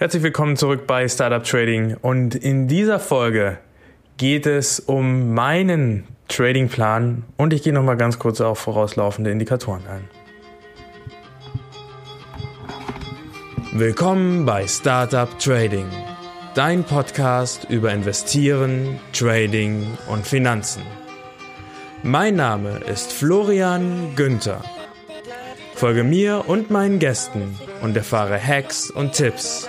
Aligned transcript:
Herzlich 0.00 0.22
willkommen 0.22 0.56
zurück 0.56 0.86
bei 0.86 1.08
Startup 1.08 1.42
Trading 1.42 1.96
und 2.00 2.36
in 2.36 2.68
dieser 2.68 3.00
Folge 3.00 3.58
geht 4.16 4.46
es 4.46 4.78
um 4.78 5.34
meinen 5.34 6.06
Tradingplan 6.28 7.24
und 7.36 7.52
ich 7.52 7.64
gehe 7.64 7.72
nochmal 7.72 7.96
ganz 7.96 8.20
kurz 8.20 8.40
auf 8.40 8.60
vorauslaufende 8.60 9.32
Indikatoren 9.32 9.82
ein. 9.88 10.08
Willkommen 13.72 14.46
bei 14.46 14.68
Startup 14.68 15.36
Trading, 15.40 15.88
dein 16.54 16.84
Podcast 16.84 17.66
über 17.68 17.92
Investieren, 17.92 19.00
Trading 19.12 19.84
und 20.08 20.24
Finanzen. 20.24 20.82
Mein 22.04 22.36
Name 22.36 22.82
ist 22.88 23.12
Florian 23.12 24.14
Günther. 24.14 24.62
Folge 25.74 26.04
mir 26.04 26.44
und 26.46 26.70
meinen 26.70 27.00
Gästen 27.00 27.58
und 27.82 27.96
erfahre 27.96 28.40
Hacks 28.40 28.92
und 28.92 29.12
Tipps 29.12 29.68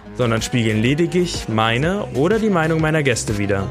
sondern 0.15 0.41
spiegeln 0.41 0.81
lediglich 0.81 1.47
meine 1.47 2.05
oder 2.13 2.39
die 2.39 2.49
Meinung 2.49 2.81
meiner 2.81 3.03
Gäste 3.03 3.37
wider. 3.37 3.67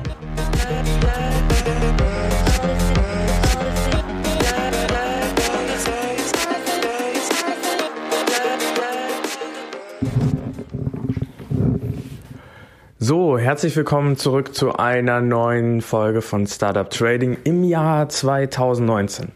So, 13.03 13.39
herzlich 13.39 13.75
willkommen 13.77 14.17
zurück 14.17 14.55
zu 14.55 14.75
einer 14.75 15.20
neuen 15.20 15.81
Folge 15.81 16.23
von 16.23 16.47
Startup 16.47 16.89
Trading 16.89 17.39
im 17.42 17.64
Jahr 17.64 18.09
2019. 18.09 19.33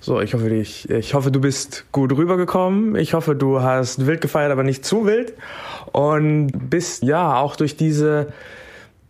So, 0.00 0.20
ich 0.20 0.34
hoffe, 0.34 0.48
ich, 0.50 0.88
ich 0.90 1.14
hoffe, 1.14 1.32
du 1.32 1.40
bist 1.40 1.86
gut 1.90 2.12
rübergekommen. 2.12 2.94
Ich 2.94 3.14
hoffe, 3.14 3.34
du 3.34 3.62
hast 3.62 4.06
wild 4.06 4.20
gefeiert, 4.20 4.52
aber 4.52 4.62
nicht 4.62 4.84
zu 4.84 5.06
wild 5.06 5.32
und 5.96 6.50
bist 6.68 7.04
ja 7.04 7.38
auch 7.38 7.56
durch 7.56 7.74
diese 7.74 8.26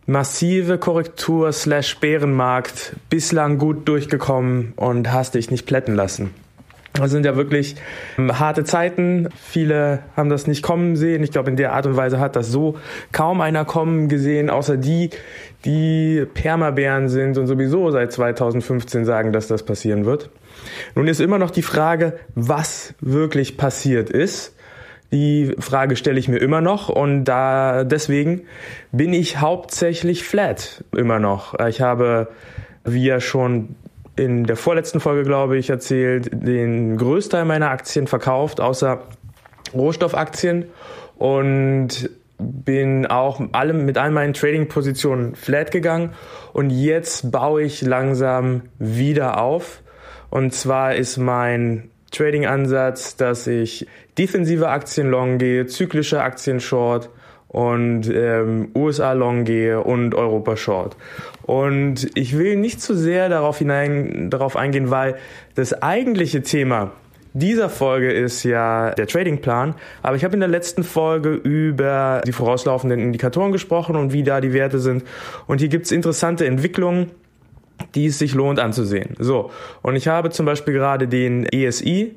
massive 0.05 0.77
Korrektur 0.77 1.51
slash 1.51 1.99
Bärenmarkt 1.99 2.95
bislang 3.09 3.57
gut 3.57 3.89
durchgekommen 3.89 4.71
und 4.77 5.11
hast 5.11 5.35
dich 5.35 5.51
nicht 5.51 5.65
plätten 5.65 5.95
lassen. 5.95 6.33
Das 6.93 7.11
sind 7.11 7.25
ja 7.25 7.35
wirklich 7.35 7.75
ähm, 8.17 8.39
harte 8.39 8.63
Zeiten. 8.63 9.27
Viele 9.35 9.99
haben 10.15 10.29
das 10.29 10.47
nicht 10.47 10.63
kommen 10.63 10.95
sehen. 10.95 11.23
Ich 11.23 11.31
glaube, 11.31 11.49
in 11.49 11.57
der 11.57 11.73
Art 11.73 11.85
und 11.85 11.97
Weise 11.97 12.21
hat 12.21 12.37
das 12.37 12.47
so 12.47 12.77
kaum 13.11 13.41
einer 13.41 13.65
kommen 13.65 14.07
gesehen, 14.07 14.49
außer 14.49 14.77
die, 14.77 15.09
die 15.65 16.25
Permabären 16.33 17.09
sind 17.09 17.37
und 17.37 17.47
sowieso 17.47 17.91
seit 17.91 18.13
2015 18.13 19.03
sagen, 19.03 19.33
dass 19.33 19.47
das 19.47 19.63
passieren 19.63 20.05
wird. 20.05 20.29
Nun 20.95 21.09
ist 21.09 21.19
immer 21.19 21.37
noch 21.37 21.51
die 21.51 21.63
Frage, 21.63 22.17
was 22.33 22.93
wirklich 23.01 23.57
passiert 23.57 24.09
ist. 24.09 24.53
Die 25.11 25.55
Frage 25.59 25.95
stelle 25.95 26.19
ich 26.19 26.27
mir 26.27 26.39
immer 26.39 26.59
noch 26.59 26.89
und 26.89 27.23
da 27.23 27.85
deswegen 27.85 28.41
bin 28.91 29.13
ich 29.13 29.39
hauptsächlich 29.39 30.23
flat 30.23 30.83
immer 30.95 31.19
noch. 31.19 31.57
Ich 31.67 31.81
habe, 31.81 32.27
wie 32.83 33.05
ja 33.05 33.21
schon 33.21 33.75
in 34.17 34.43
der 34.43 34.57
vorletzten 34.57 34.99
Folge, 34.99 35.23
glaube 35.23 35.57
ich, 35.57 35.69
erzählt, 35.69 36.29
den 36.33 36.97
Größteil 36.97 37.45
meiner 37.45 37.69
Aktien 37.69 38.07
verkauft, 38.07 38.59
außer 38.59 39.03
Rohstoffaktien 39.73 40.65
und 41.17 42.09
bin 42.39 43.05
auch 43.05 43.41
allem, 43.53 43.85
mit 43.85 43.97
all 43.97 44.11
meinen 44.11 44.33
Trading-Positionen 44.33 45.35
flat 45.35 45.71
gegangen 45.71 46.13
und 46.53 46.69
jetzt 46.69 47.31
baue 47.31 47.63
ich 47.63 47.81
langsam 47.81 48.63
wieder 48.77 49.41
auf. 49.41 49.81
Und 50.29 50.53
zwar 50.53 50.95
ist 50.95 51.17
mein 51.17 51.89
Trading-Ansatz, 52.17 53.15
dass 53.15 53.47
ich 53.47 53.87
defensive 54.17 54.69
Aktien 54.69 55.09
long 55.09 55.37
gehe, 55.37 55.67
zyklische 55.67 56.21
Aktien 56.21 56.59
short 56.59 57.09
und 57.47 58.09
ähm, 58.13 58.69
USA 58.75 59.13
long 59.13 59.45
gehe 59.45 59.81
und 59.81 60.15
Europa 60.15 60.57
short. 60.57 60.97
Und 61.43 62.09
ich 62.17 62.37
will 62.37 62.57
nicht 62.57 62.81
zu 62.81 62.95
sehr 62.95 63.29
darauf 63.29 63.59
hinein 63.59 64.29
darauf 64.29 64.55
eingehen, 64.55 64.89
weil 64.89 65.15
das 65.55 65.81
eigentliche 65.81 66.41
Thema 66.41 66.91
dieser 67.33 67.69
Folge 67.69 68.11
ist 68.11 68.43
ja 68.43 68.91
der 68.91 69.05
Tradingplan, 69.05 69.75
aber 70.01 70.15
ich 70.15 70.23
habe 70.23 70.33
in 70.33 70.39
der 70.39 70.49
letzten 70.49 70.83
Folge 70.83 71.33
über 71.33 72.21
die 72.25 72.31
vorauslaufenden 72.31 72.99
Indikatoren 72.99 73.51
gesprochen 73.51 73.95
und 73.95 74.11
wie 74.11 74.23
da 74.23 74.41
die 74.41 74.53
Werte 74.53 74.79
sind. 74.79 75.03
Und 75.45 75.59
hier 75.59 75.69
gibt 75.69 75.85
es 75.85 75.91
interessante 75.91 76.47
Entwicklungen 76.47 77.11
die 77.95 78.07
es 78.07 78.19
sich 78.19 78.33
lohnt 78.33 78.59
anzusehen. 78.59 79.15
So, 79.19 79.51
und 79.81 79.95
ich 79.95 80.07
habe 80.07 80.29
zum 80.29 80.45
Beispiel 80.45 80.73
gerade 80.73 81.07
den 81.07 81.45
ESI 81.45 82.15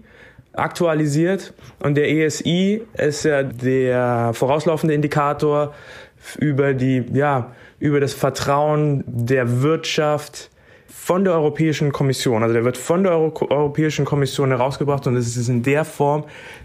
aktualisiert 0.53 1.53
und 1.81 1.95
der 1.95 2.11
ESI 2.11 2.83
ist 2.95 3.25
ja 3.25 3.43
der 3.43 4.33
vorauslaufende 4.35 4.95
Indikator 4.95 5.75
über 6.39 6.75
die, 6.75 7.05
ja, 7.13 7.53
über 7.79 8.01
das 8.01 8.13
Vertrauen 8.13 9.05
der 9.07 9.63
Wirtschaft 9.63 10.51
von 10.93 11.25
der 11.25 11.35
Europäischen 11.35 11.93
Kommission. 11.93 12.43
Also 12.43 12.53
der 12.53 12.65
wird 12.65 12.77
von 12.77 13.03
der 13.03 13.13
Euro 13.13 13.33
Europäischen 13.51 14.05
Kommission 14.05 14.51
herausgebracht 14.51 15.07
und 15.07 15.17
es 15.17 15.37
ist 15.37 15.49
in 15.49 15.63
der 15.63 15.85
Form 15.85 16.25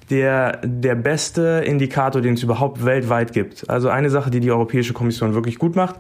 der, 0.10 0.60
der 0.64 0.96
beste 0.96 1.64
Indikator, 1.66 2.22
den 2.22 2.34
es 2.34 2.44
überhaupt 2.44 2.84
weltweit 2.86 3.34
gibt. 3.34 3.70
Also 3.70 3.90
eine 3.90 4.10
Sache, 4.10 4.32
die 4.32 4.40
die 4.40 4.52
Europäische 4.52 4.94
Kommission 4.94 5.34
wirklich 5.34 5.60
gut 5.60 5.76
macht. 5.76 5.96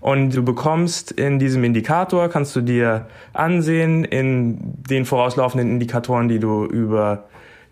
Und 0.00 0.34
du 0.34 0.44
bekommst 0.44 1.12
in 1.12 1.38
diesem 1.38 1.64
Indikator, 1.64 2.28
kannst 2.28 2.54
du 2.56 2.60
dir 2.60 3.06
ansehen, 3.32 4.04
in 4.04 4.58
den 4.88 5.04
vorauslaufenden 5.04 5.70
Indikatoren, 5.70 6.28
die 6.28 6.38
du 6.38 6.64
über 6.64 7.24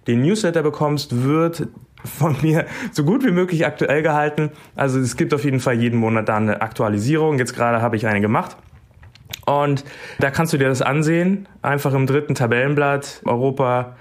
den 0.06 0.22
Newsletter 0.22 0.62
bekommst, 0.62 1.24
wird 1.24 1.68
von 2.04 2.36
mir 2.42 2.66
so 2.90 3.04
gut 3.04 3.24
wie 3.24 3.30
möglich 3.30 3.66
aktuell 3.66 4.02
gehalten. 4.02 4.50
Also 4.74 4.98
es 4.98 5.16
gibt 5.16 5.32
auf 5.32 5.44
jeden 5.44 5.60
Fall 5.60 5.80
jeden 5.80 5.98
Monat 5.98 6.28
da 6.28 6.36
eine 6.36 6.60
Aktualisierung. 6.60 7.38
Jetzt 7.38 7.54
gerade 7.54 7.80
habe 7.80 7.96
ich 7.96 8.06
eine 8.06 8.20
gemacht. 8.20 8.56
Und 9.46 9.84
da 10.18 10.30
kannst 10.30 10.52
du 10.52 10.58
dir 10.58 10.68
das 10.68 10.82
ansehen, 10.82 11.48
einfach 11.62 11.94
im 11.94 12.06
dritten 12.06 12.34
Tabellenblatt 12.34 13.22
Europa 13.24 13.96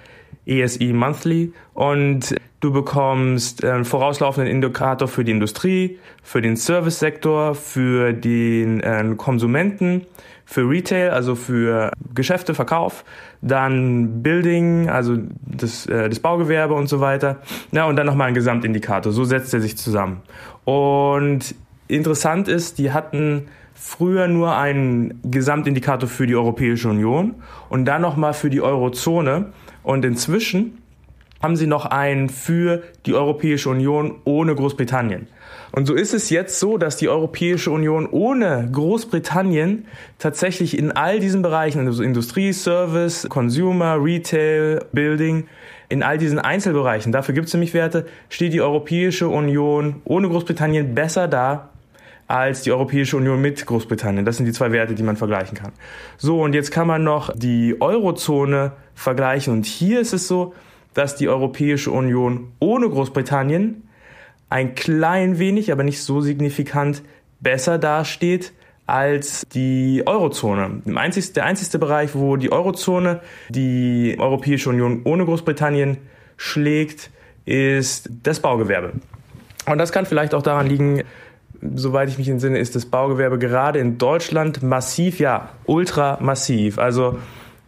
ESI 0.46 0.94
Monthly 0.94 1.54
und 1.74 2.36
du 2.60 2.72
bekommst 2.72 3.64
einen 3.64 3.86
vorauslaufenden 3.86 4.52
Indikator 4.52 5.08
für 5.08 5.24
die 5.24 5.32
Industrie, 5.32 6.00
für 6.24 6.42
den 6.42 6.58
Service-Sektor, 6.58 7.56
für 7.56 8.14
den 8.14 8.80
äh, 8.82 9.04
Konsumenten, 9.18 10.06
für 10.46 10.70
Retail, 10.70 11.12
also 11.12 11.36
für 11.36 11.92
Geschäfte, 12.14 12.54
Verkauf, 12.54 13.04
dann 13.42 14.22
Building, 14.22 14.90
also 14.90 15.18
das, 15.46 15.86
äh, 15.86 16.10
das 16.10 16.20
Baugewerbe 16.20 16.74
und 16.74 16.88
so 16.88 17.00
weiter. 17.00 17.38
Ja, 17.72 17.86
und 17.86 17.96
dann 17.96 18.06
nochmal 18.06 18.28
ein 18.28 18.34
Gesamtindikator. 18.34 19.12
So 19.12 19.24
setzt 19.24 19.54
er 19.54 19.62
sich 19.62 19.78
zusammen. 19.78 20.22
Und 20.66 21.56
interessant 21.88 22.48
ist, 22.48 22.80
die 22.80 22.92
hatten 22.92 23.48
früher 23.82 24.28
nur 24.28 24.56
einen 24.56 25.20
Gesamtindikator 25.24 26.08
für 26.08 26.28
die 26.28 26.36
Europäische 26.36 26.88
Union 26.88 27.34
und 27.68 27.86
dann 27.86 28.04
nochmal 28.04 28.34
für 28.34 28.52
die 28.52 28.62
Eurozone. 28.62 29.54
Und 29.82 30.06
inzwischen 30.06 30.78
haben 31.42 31.56
sie 31.56 31.66
noch 31.66 31.88
einen 31.88 32.30
für 32.30 32.84
die 33.08 33.16
Europäische 33.16 33.70
Union 33.70 34.20
ohne 34.24 34.54
Großbritannien. 34.54 35.28
Und 35.72 35.88
so 35.88 35.96
ist 35.96 36.14
es 36.14 36.30
jetzt 36.30 36.60
so, 36.60 36.78
dass 36.78 36.96
die 36.98 37.10
Europäische 37.10 37.72
Union 37.72 38.08
ohne 38.12 38.70
Großbritannien 38.72 39.88
tatsächlich 40.20 40.78
in 40.78 40.92
all 40.92 41.20
diesen 41.20 41.42
Bereichen, 41.42 41.88
also 41.88 42.04
Industrie, 42.04 42.54
Service, 42.54 43.26
Consumer, 43.30 43.98
Retail, 44.00 44.86
Building, 44.92 45.48
in 45.90 46.04
all 46.04 46.20
diesen 46.20 46.38
Einzelbereichen, 46.38 47.12
dafür 47.12 47.34
gibt 47.34 47.48
es 47.48 47.54
nämlich 47.54 47.74
Werte, 47.74 48.06
steht 48.30 48.54
die 48.54 48.62
Europäische 48.62 49.28
Union 49.28 50.02
ohne 50.06 50.30
Großbritannien 50.30 50.94
besser 50.94 51.28
da 51.28 51.71
als 52.32 52.62
die 52.62 52.72
Europäische 52.72 53.18
Union 53.18 53.42
mit 53.42 53.66
Großbritannien. 53.66 54.24
Das 54.24 54.38
sind 54.38 54.46
die 54.46 54.54
zwei 54.54 54.72
Werte, 54.72 54.96
die 54.96 55.04
man 55.04 55.18
vergleichen 55.18 55.58
kann. 55.58 55.74
So, 56.18 56.42
und 56.42 56.56
jetzt 56.56 56.72
kann 56.72 56.88
man 56.88 57.04
noch 57.04 57.30
die 57.36 57.76
Eurozone 57.82 58.72
vergleichen. 58.96 59.52
Und 59.52 59.66
hier 59.66 60.00
ist 60.00 60.14
es 60.14 60.30
so, 60.30 60.54
dass 60.94 61.18
die 61.18 61.28
Europäische 61.28 61.92
Union 61.92 62.54
ohne 62.60 62.90
Großbritannien 62.90 63.84
ein 64.50 64.76
klein 64.76 65.40
wenig, 65.40 65.74
aber 65.74 65.84
nicht 65.84 66.02
so 66.02 66.22
signifikant 66.22 67.04
besser 67.42 67.78
dasteht 67.78 68.54
als 68.86 69.46
die 69.54 70.04
Eurozone. 70.06 70.82
der 70.86 71.46
einzigste 71.46 71.80
Bereich, 71.80 72.16
wo 72.16 72.38
die 72.38 72.52
Eurozone 72.52 73.20
die 73.50 74.16
Europäische 74.18 74.70
Union 74.70 75.02
ohne 75.04 75.26
Großbritannien 75.26 75.98
schlägt, 76.38 77.10
ist 77.44 78.10
das 78.24 78.40
Baugewerbe. 78.40 78.94
Und 79.66 79.78
das 79.78 79.92
kann 79.92 80.06
vielleicht 80.06 80.34
auch 80.34 80.42
daran 80.42 80.68
liegen, 80.68 81.04
soweit 81.76 82.10
ich 82.10 82.18
mich 82.18 82.30
entsinne, 82.30 82.60
ist 82.60 82.76
das 82.76 82.86
Baugewerbe 82.86 83.38
gerade 83.38 83.80
in 83.80 83.98
Deutschland 83.98 84.64
massiv, 84.64 85.20
ja, 85.20 85.50
ultra 85.66 86.18
massiv. 86.22 86.80
Also 86.80 87.20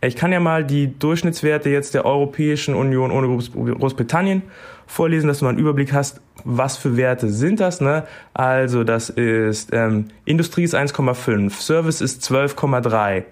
ich 0.02 0.16
kann 0.16 0.32
ja 0.32 0.40
mal 0.40 0.66
die 0.66 0.98
Durchschnittswerte 1.00 1.70
jetzt 1.70 1.94
der 1.94 2.06
Europäischen 2.06 2.76
Union 2.76 3.12
ohne 3.12 3.28
Großbritannien 3.28 4.42
vorlesen, 4.86 5.28
dass 5.28 5.40
du 5.40 5.46
mal 5.46 5.50
einen 5.50 5.60
Überblick 5.60 5.94
hast, 5.94 6.22
was 6.44 6.78
für 6.78 6.98
Werte 6.98 7.30
sind 7.30 7.60
das. 7.60 7.80
Ne? 7.80 8.04
Also 8.34 8.84
das 8.84 9.10
ist 9.10 9.70
ähm, 9.72 10.08
Industrie 10.26 10.64
ist 10.64 10.76
1,5, 10.76 11.52
Service 11.52 12.02
ist 12.02 12.22
12,3. 12.24 13.24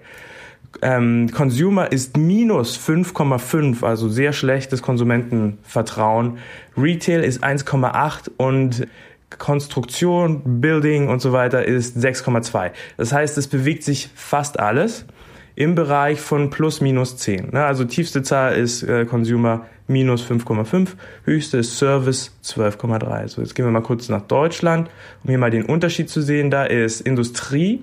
Ähm, 0.80 1.30
Consumer 1.30 1.92
ist 1.92 2.16
minus 2.16 2.78
5,5, 2.78 3.84
also 3.84 4.08
sehr 4.08 4.32
schlechtes 4.32 4.80
Konsumentenvertrauen. 4.80 6.38
Retail 6.78 7.22
ist 7.22 7.44
1,8 7.44 8.30
und 8.38 8.86
Konstruktion, 9.38 10.60
Building 10.60 11.08
und 11.08 11.20
so 11.20 11.32
weiter 11.32 11.64
ist 11.64 11.96
6,2. 11.96 12.70
Das 12.96 13.12
heißt, 13.12 13.38
es 13.38 13.48
bewegt 13.48 13.84
sich 13.84 14.10
fast 14.14 14.58
alles 14.58 15.04
im 15.54 15.74
Bereich 15.74 16.20
von 16.20 16.50
plus 16.50 16.80
minus 16.80 17.16
10. 17.18 17.50
Ne? 17.50 17.64
Also 17.64 17.84
tiefste 17.84 18.22
Zahl 18.22 18.54
ist 18.56 18.82
äh, 18.82 19.04
Consumer 19.04 19.66
minus 19.86 20.24
5,5, 20.24 20.90
höchste 21.24 21.58
ist 21.58 21.78
Service 21.78 22.32
12,3. 22.44 23.28
So, 23.28 23.42
jetzt 23.42 23.54
gehen 23.54 23.66
wir 23.66 23.72
mal 23.72 23.82
kurz 23.82 24.08
nach 24.08 24.22
Deutschland, 24.22 24.88
um 25.22 25.30
hier 25.30 25.38
mal 25.38 25.50
den 25.50 25.64
Unterschied 25.64 26.08
zu 26.08 26.22
sehen. 26.22 26.50
Da 26.50 26.64
ist 26.64 27.00
Industrie 27.00 27.82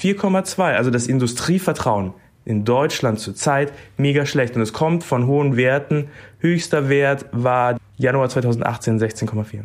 4,2, 0.00 0.74
also 0.74 0.90
das 0.90 1.06
Industrievertrauen 1.06 2.14
in 2.44 2.64
Deutschland 2.64 3.20
zurzeit 3.20 3.72
mega 3.98 4.24
schlecht 4.24 4.56
und 4.56 4.62
es 4.62 4.72
kommt 4.72 5.04
von 5.04 5.26
hohen 5.26 5.56
Werten. 5.56 6.08
Höchster 6.40 6.88
Wert 6.88 7.26
war 7.32 7.76
Januar 7.98 8.30
2018 8.30 8.98
16,4. 8.98 9.64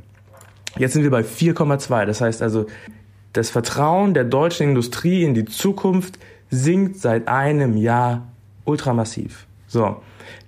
Jetzt 0.77 0.93
sind 0.93 1.03
wir 1.03 1.11
bei 1.11 1.21
4,2. 1.21 2.05
Das 2.05 2.21
heißt 2.21 2.41
also, 2.41 2.65
das 3.33 3.49
Vertrauen 3.49 4.13
der 4.13 4.23
deutschen 4.23 4.69
Industrie 4.69 5.23
in 5.23 5.33
die 5.33 5.45
Zukunft 5.45 6.19
sinkt 6.49 6.97
seit 6.97 7.27
einem 7.27 7.77
Jahr 7.77 8.27
ultramassiv. 8.65 9.47
So. 9.67 9.97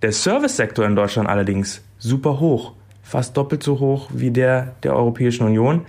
Der 0.01 0.11
Servicesektor 0.11 0.85
in 0.85 0.95
Deutschland 0.95 1.27
allerdings 1.27 1.83
super 1.97 2.39
hoch. 2.39 2.73
Fast 3.03 3.35
doppelt 3.37 3.63
so 3.63 3.79
hoch 3.79 4.09
wie 4.13 4.31
der 4.31 4.75
der 4.83 4.95
Europäischen 4.95 5.45
Union. 5.45 5.85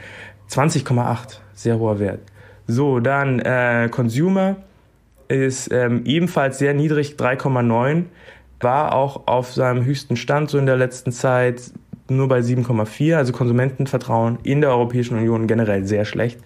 20,8. 0.51 1.39
Sehr 1.55 1.79
hoher 1.79 1.99
Wert. 1.99 2.21
So, 2.67 3.01
dann 3.01 3.39
äh, 3.41 3.89
Consumer 3.91 4.57
ist 5.29 5.73
ähm, 5.73 6.03
ebenfalls 6.05 6.59
sehr 6.59 6.75
niedrig, 6.75 7.17
3,9. 7.19 8.05
War 8.61 8.95
auch 8.95 9.27
auf 9.27 9.53
seinem 9.53 9.85
höchsten 9.85 10.17
Stand 10.17 10.51
so 10.51 10.59
in 10.59 10.67
der 10.67 10.77
letzten 10.77 11.13
Zeit 11.13 11.73
nur 12.09 12.29
bei 12.29 12.41
7,4. 12.41 13.17
Also 13.17 13.33
Konsumentenvertrauen 13.33 14.39
in 14.43 14.61
der 14.61 14.71
Europäischen 14.71 15.17
Union 15.17 15.47
generell 15.47 15.85
sehr 15.85 16.05
schlecht. 16.05 16.39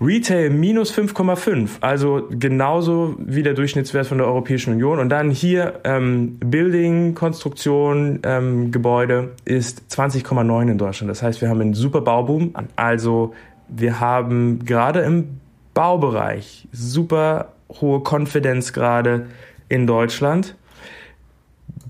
Retail 0.00 0.50
minus 0.50 0.92
5,5, 0.92 1.80
also 1.80 2.26
genauso 2.30 3.14
wie 3.18 3.42
der 3.42 3.54
Durchschnittswert 3.54 4.06
von 4.06 4.18
der 4.18 4.26
Europäischen 4.26 4.74
Union. 4.74 4.98
Und 4.98 5.08
dann 5.08 5.30
hier 5.30 5.80
ähm, 5.84 6.36
Building, 6.40 7.14
Konstruktion, 7.14 8.20
ähm, 8.24 8.70
Gebäude 8.72 9.32
ist 9.44 9.82
20,9 9.90 10.70
in 10.70 10.78
Deutschland. 10.78 11.10
Das 11.10 11.22
heißt, 11.22 11.40
wir 11.40 11.48
haben 11.48 11.60
einen 11.60 11.74
super 11.74 12.00
Bauboom. 12.00 12.54
Also 12.76 13.34
wir 13.68 14.00
haben 14.00 14.64
gerade 14.64 15.00
im 15.00 15.40
Baubereich 15.74 16.68
super 16.72 17.52
hohe 17.80 18.00
Konfidenz 18.00 18.72
gerade 18.72 19.26
in 19.68 19.86
Deutschland. 19.86 20.56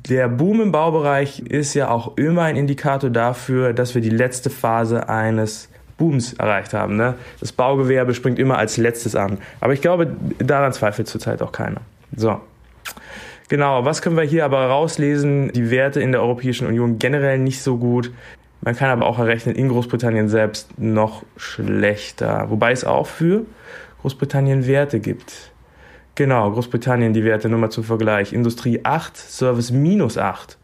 Der 0.09 0.29
Boom 0.29 0.61
im 0.61 0.71
Baubereich 0.71 1.41
ist 1.41 1.73
ja 1.73 1.89
auch 1.89 2.19
immer 2.19 2.43
ein 2.43 2.56
Indikator 2.56 3.09
dafür, 3.09 3.73
dass 3.73 3.95
wir 3.95 4.03
die 4.03 4.11
letzte 4.11 4.51
Phase 4.51 5.09
eines 5.09 5.71
Booms 5.97 6.35
erreicht 6.35 6.75
haben. 6.75 6.97
Ne? 6.97 7.15
Das 7.41 7.53
Baugewerbe 7.53 8.12
springt 8.12 8.39
immer 8.39 8.59
als 8.59 8.77
letztes 8.77 9.17
an. 9.17 9.39
Aber 9.61 9.73
ich 9.73 9.81
glaube, 9.81 10.15
daran 10.39 10.75
zweifelt 10.75 11.09
zurzeit 11.09 11.41
auch 11.41 11.53
keiner. 11.53 11.81
So. 12.15 12.39
Genau, 13.49 13.87
was 13.87 14.03
können 14.03 14.17
wir 14.17 14.25
hier 14.25 14.45
aber 14.45 14.67
rauslesen? 14.67 15.53
Die 15.53 15.71
Werte 15.71 16.01
in 16.01 16.12
der 16.12 16.21
Europäischen 16.21 16.67
Union 16.67 16.99
generell 16.99 17.39
nicht 17.39 17.62
so 17.62 17.79
gut. 17.79 18.12
Man 18.61 18.77
kann 18.77 18.91
aber 18.91 19.06
auch 19.06 19.19
errechnen, 19.19 19.55
in 19.55 19.71
Großbritannien 19.71 20.29
selbst 20.29 20.79
noch 20.79 21.23
schlechter. 21.37 22.47
Wobei 22.51 22.73
es 22.73 22.85
auch 22.85 23.06
für 23.06 23.47
Großbritannien 24.03 24.67
Werte 24.67 25.01
gibt. 25.01 25.54
Genau, 26.17 26.51
Großbritannien 26.53 27.13
die 27.13 27.25
Werte 27.25 27.49
nur 27.49 27.59
mal 27.59 27.71
zum 27.71 27.83
Vergleich. 27.83 28.33
Industrie 28.33 28.81
8, 28.85 29.17
Service 29.17 29.73
minus 29.73 30.17
8, 30.17 30.57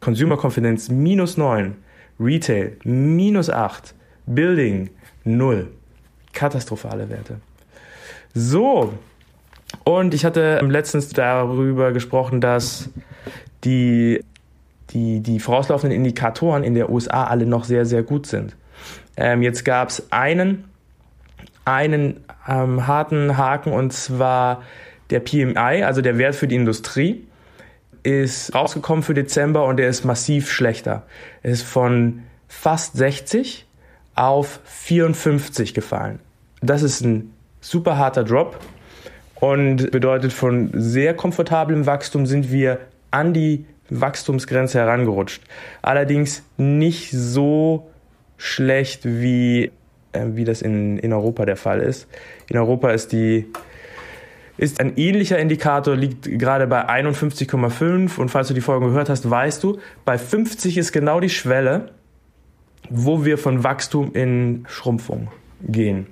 Consumer 0.00 0.36
Confidence 0.36 0.88
minus 0.88 1.36
9, 1.36 1.76
Retail 2.18 2.76
minus 2.82 3.48
8, 3.48 3.94
Building 4.26 4.90
0. 5.24 5.68
Katastrophale 6.32 7.08
Werte. 7.08 7.36
So, 8.34 8.92
und 9.84 10.12
ich 10.12 10.24
hatte 10.24 10.60
letztens 10.60 11.10
darüber 11.10 11.92
gesprochen, 11.92 12.40
dass 12.40 12.90
die, 13.64 14.24
die, 14.90 15.20
die 15.20 15.38
vorauslaufenden 15.38 15.96
Indikatoren 15.96 16.64
in 16.64 16.74
der 16.74 16.90
USA 16.90 17.24
alle 17.24 17.46
noch 17.46 17.64
sehr, 17.64 17.86
sehr 17.86 18.02
gut 18.02 18.26
sind. 18.26 18.56
Ähm, 19.16 19.42
jetzt 19.42 19.64
gab 19.64 19.88
es 19.88 20.10
einen, 20.10 20.64
einen 21.64 22.20
ähm, 22.48 22.86
harten 22.86 23.36
Haken 23.36 23.72
und 23.72 23.92
zwar 23.92 24.62
der 25.10 25.20
PMI, 25.20 25.82
also 25.84 26.00
der 26.00 26.18
Wert 26.18 26.34
für 26.34 26.48
die 26.48 26.56
Industrie, 26.56 27.26
ist 28.02 28.54
rausgekommen 28.54 29.02
für 29.02 29.14
Dezember 29.14 29.64
und 29.64 29.78
der 29.78 29.88
ist 29.88 30.04
massiv 30.04 30.50
schlechter. 30.50 31.04
Er 31.42 31.50
ist 31.50 31.62
von 31.62 32.22
fast 32.48 32.96
60 32.96 33.66
auf 34.14 34.60
54 34.64 35.74
gefallen. 35.74 36.20
Das 36.62 36.82
ist 36.82 37.00
ein 37.00 37.32
super 37.60 37.98
harter 37.98 38.24
Drop 38.24 38.58
und 39.34 39.90
bedeutet, 39.90 40.32
von 40.32 40.70
sehr 40.72 41.14
komfortablem 41.14 41.86
Wachstum 41.86 42.26
sind 42.26 42.50
wir 42.50 42.78
an 43.10 43.34
die 43.34 43.66
Wachstumsgrenze 43.90 44.78
herangerutscht. 44.78 45.42
Allerdings 45.82 46.42
nicht 46.56 47.10
so 47.10 47.90
schlecht 48.36 49.04
wie, 49.04 49.70
äh, 50.12 50.24
wie 50.28 50.44
das 50.44 50.62
in, 50.62 50.98
in 50.98 51.12
Europa 51.12 51.44
der 51.44 51.56
Fall 51.56 51.80
ist. 51.80 52.08
In 52.48 52.56
Europa 52.56 52.90
ist 52.90 53.12
die 53.12 53.46
ist 54.58 54.80
ein 54.80 54.96
ähnlicher 54.96 55.38
Indikator, 55.38 55.96
liegt 55.96 56.24
gerade 56.38 56.66
bei 56.66 56.88
51,5 56.88 58.18
und 58.18 58.28
falls 58.30 58.48
du 58.48 58.54
die 58.54 58.60
Folge 58.60 58.86
gehört 58.86 59.08
hast, 59.08 59.28
weißt 59.28 59.62
du, 59.62 59.78
bei 60.04 60.18
50 60.18 60.78
ist 60.78 60.92
genau 60.92 61.20
die 61.20 61.28
Schwelle, 61.28 61.90
wo 62.88 63.24
wir 63.24 63.38
von 63.38 63.64
Wachstum 63.64 64.12
in 64.14 64.64
Schrumpfung 64.68 65.28
gehen. 65.62 66.06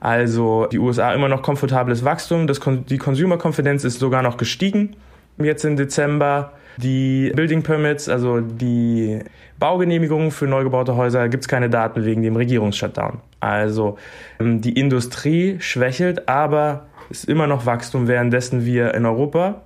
Also 0.00 0.66
die 0.66 0.78
USA 0.78 1.12
immer 1.12 1.28
noch 1.28 1.42
komfortables 1.42 2.04
Wachstum, 2.04 2.46
das, 2.46 2.60
die 2.88 2.98
Consumer 2.98 3.38
Confidence 3.42 3.84
ist 3.84 3.98
sogar 3.98 4.22
noch 4.22 4.36
gestiegen 4.36 4.96
jetzt 5.44 5.64
im 5.64 5.76
Dezember. 5.76 6.52
Die 6.76 7.32
Building 7.34 7.62
Permits, 7.62 8.08
also 8.08 8.40
die 8.40 9.18
Baugenehmigungen 9.58 10.30
für 10.30 10.46
neu 10.46 10.62
gebaute 10.62 10.96
Häuser, 10.96 11.28
gibt 11.28 11.44
es 11.44 11.48
keine 11.48 11.68
Daten 11.68 12.04
wegen 12.04 12.22
dem 12.22 12.36
Regierungsshutdown. 12.36 13.18
Also 13.40 13.98
ähm, 14.38 14.60
die 14.60 14.72
Industrie 14.72 15.56
schwächelt, 15.60 16.28
aber 16.28 16.86
ist 17.10 17.28
immer 17.28 17.46
noch 17.46 17.66
Wachstum, 17.66 18.08
währenddessen 18.08 18.64
wir 18.64 18.94
in 18.94 19.04
Europa 19.04 19.62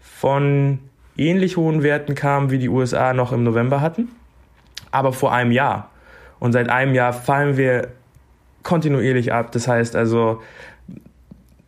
von 0.00 0.80
ähnlich 1.16 1.56
hohen 1.56 1.82
Werten 1.82 2.14
kamen, 2.14 2.50
wie 2.50 2.58
die 2.58 2.68
USA 2.68 3.12
noch 3.12 3.32
im 3.32 3.44
November 3.44 3.80
hatten, 3.80 4.08
aber 4.90 5.12
vor 5.12 5.32
einem 5.32 5.52
Jahr. 5.52 5.90
Und 6.38 6.52
seit 6.52 6.68
einem 6.68 6.94
Jahr 6.94 7.12
fallen 7.12 7.56
wir 7.56 7.88
kontinuierlich 8.62 9.32
ab. 9.32 9.52
Das 9.52 9.68
heißt 9.68 9.96
also, 9.96 10.42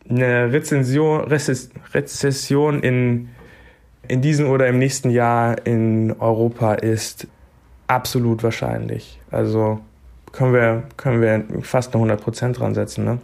eine 0.09 0.51
Rezension, 0.51 1.21
Rezession 1.23 2.81
in, 2.81 3.29
in 4.07 4.21
diesem 4.21 4.49
oder 4.49 4.67
im 4.67 4.79
nächsten 4.79 5.09
Jahr 5.09 5.65
in 5.65 6.15
Europa 6.19 6.73
ist 6.73 7.27
absolut 7.87 8.43
wahrscheinlich. 8.43 9.19
Also 9.31 9.79
können 10.31 10.53
wir, 10.53 10.83
können 10.97 11.21
wir 11.21 11.63
fast 11.63 11.95
eine 11.95 12.13
100% 12.13 12.53
dran 12.53 12.73
setzen. 12.75 13.05
Ne? 13.05 13.19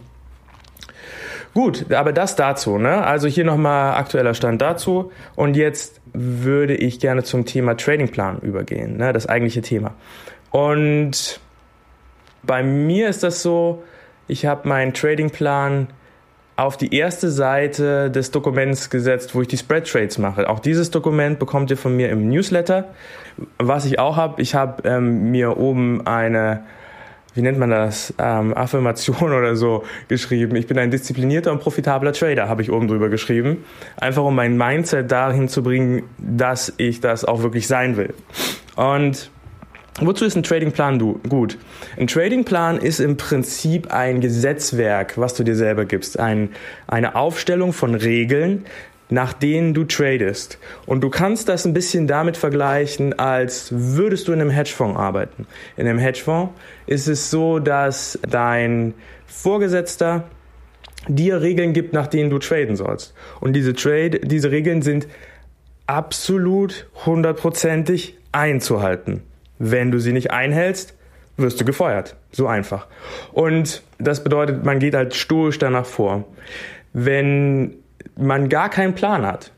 Gut, 1.56 1.90
aber 1.90 2.12
das 2.12 2.36
dazu. 2.36 2.76
Ne? 2.76 3.02
Also 3.02 3.28
hier 3.28 3.42
nochmal 3.42 3.94
aktueller 3.94 4.34
Stand 4.34 4.60
dazu. 4.60 5.10
Und 5.36 5.56
jetzt 5.56 6.02
würde 6.12 6.74
ich 6.74 7.00
gerne 7.00 7.22
zum 7.22 7.46
Thema 7.46 7.78
Tradingplan 7.78 8.40
übergehen, 8.40 8.98
ne? 8.98 9.14
das 9.14 9.26
eigentliche 9.26 9.62
Thema. 9.62 9.94
Und 10.50 11.40
bei 12.42 12.62
mir 12.62 13.08
ist 13.08 13.22
das 13.22 13.42
so, 13.42 13.82
ich 14.28 14.44
habe 14.44 14.68
meinen 14.68 14.92
Tradingplan 14.92 15.86
auf 16.56 16.76
die 16.76 16.94
erste 16.94 17.30
Seite 17.30 18.10
des 18.10 18.32
Dokuments 18.32 18.90
gesetzt, 18.90 19.34
wo 19.34 19.40
ich 19.40 19.48
die 19.48 19.56
Spread 19.56 19.90
Trades 19.90 20.18
mache. 20.18 20.50
Auch 20.50 20.58
dieses 20.58 20.90
Dokument 20.90 21.38
bekommt 21.38 21.70
ihr 21.70 21.78
von 21.78 21.96
mir 21.96 22.10
im 22.10 22.28
Newsletter. 22.28 22.84
Was 23.56 23.86
ich 23.86 23.98
auch 23.98 24.16
habe, 24.16 24.42
ich 24.42 24.54
habe 24.54 24.86
ähm, 24.86 25.30
mir 25.30 25.56
oben 25.56 26.06
eine 26.06 26.64
wie 27.36 27.42
nennt 27.42 27.58
man 27.58 27.70
das, 27.70 28.12
ähm, 28.18 28.56
Affirmation 28.56 29.32
oder 29.32 29.54
so 29.56 29.84
geschrieben. 30.08 30.56
Ich 30.56 30.66
bin 30.66 30.78
ein 30.78 30.90
disziplinierter 30.90 31.52
und 31.52 31.60
profitabler 31.60 32.12
Trader, 32.12 32.48
habe 32.48 32.62
ich 32.62 32.72
oben 32.72 32.88
drüber 32.88 33.08
geschrieben. 33.08 33.64
Einfach 33.96 34.24
um 34.24 34.34
mein 34.34 34.56
Mindset 34.56 35.10
dahin 35.12 35.48
zu 35.48 35.62
bringen, 35.62 36.04
dass 36.18 36.72
ich 36.78 37.00
das 37.00 37.24
auch 37.24 37.42
wirklich 37.42 37.66
sein 37.66 37.96
will. 37.96 38.14
Und 38.74 39.30
Wozu 39.98 40.26
ist 40.26 40.36
ein 40.36 40.42
Tradingplan 40.42 40.98
gut? 40.98 41.56
Ein 41.96 42.06
Tradingplan 42.06 42.76
ist 42.76 43.00
im 43.00 43.16
Prinzip 43.16 43.94
ein 43.94 44.20
Gesetzwerk, 44.20 45.16
was 45.16 45.32
du 45.32 45.42
dir 45.42 45.56
selber 45.56 45.86
gibst. 45.86 46.20
Ein, 46.20 46.50
eine 46.86 47.14
Aufstellung 47.14 47.72
von 47.72 47.94
Regeln, 47.94 48.66
nach 49.08 49.32
denen 49.32 49.74
du 49.74 49.84
tradest. 49.84 50.58
Und 50.84 51.00
du 51.02 51.10
kannst 51.10 51.48
das 51.48 51.64
ein 51.64 51.72
bisschen 51.72 52.06
damit 52.06 52.36
vergleichen, 52.36 53.18
als 53.18 53.68
würdest 53.70 54.28
du 54.28 54.32
in 54.32 54.40
einem 54.40 54.50
Hedgefonds 54.50 54.98
arbeiten. 54.98 55.46
In 55.76 55.86
einem 55.86 55.98
Hedgefonds 55.98 56.52
ist 56.86 57.06
es 57.06 57.30
so, 57.30 57.58
dass 57.58 58.18
dein 58.28 58.94
Vorgesetzter 59.26 60.24
dir 61.08 61.40
Regeln 61.40 61.72
gibt, 61.72 61.92
nach 61.92 62.08
denen 62.08 62.30
du 62.30 62.38
traden 62.38 62.76
sollst. 62.76 63.14
Und 63.40 63.52
diese 63.52 63.74
Trade, 63.74 64.20
diese 64.20 64.50
Regeln 64.50 64.82
sind 64.82 65.06
absolut 65.86 66.88
hundertprozentig 67.04 68.16
einzuhalten. 68.32 69.22
Wenn 69.58 69.90
du 69.90 70.00
sie 70.00 70.12
nicht 70.12 70.32
einhältst, 70.32 70.94
wirst 71.36 71.60
du 71.60 71.64
gefeuert. 71.64 72.16
So 72.32 72.46
einfach. 72.46 72.86
Und 73.32 73.82
das 73.98 74.24
bedeutet, 74.24 74.64
man 74.64 74.78
geht 74.78 74.94
halt 74.94 75.14
stoisch 75.14 75.58
danach 75.58 75.86
vor. 75.86 76.24
Wenn 76.92 77.74
man 78.16 78.48
gar 78.48 78.68
keinen 78.68 78.94
Plan 78.94 79.26
hat, 79.26 79.52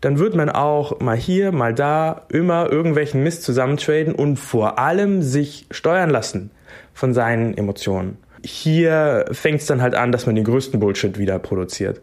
dann 0.00 0.18
wird 0.18 0.34
man 0.34 0.50
auch 0.50 1.00
mal 1.00 1.16
hier, 1.16 1.52
mal 1.52 1.74
da 1.74 2.26
immer 2.28 2.70
irgendwelchen 2.70 3.22
Mist 3.22 3.42
zusammentraden 3.42 4.14
und 4.14 4.36
vor 4.36 4.78
allem 4.78 5.22
sich 5.22 5.66
steuern 5.70 6.10
lassen 6.10 6.50
von 6.92 7.14
seinen 7.14 7.56
Emotionen. 7.56 8.18
Hier 8.44 9.26
fängt 9.32 9.60
es 9.60 9.66
dann 9.66 9.82
halt 9.82 9.94
an, 9.94 10.12
dass 10.12 10.26
man 10.26 10.34
den 10.34 10.44
größten 10.44 10.80
Bullshit 10.80 11.18
wieder 11.18 11.38
produziert. 11.38 12.00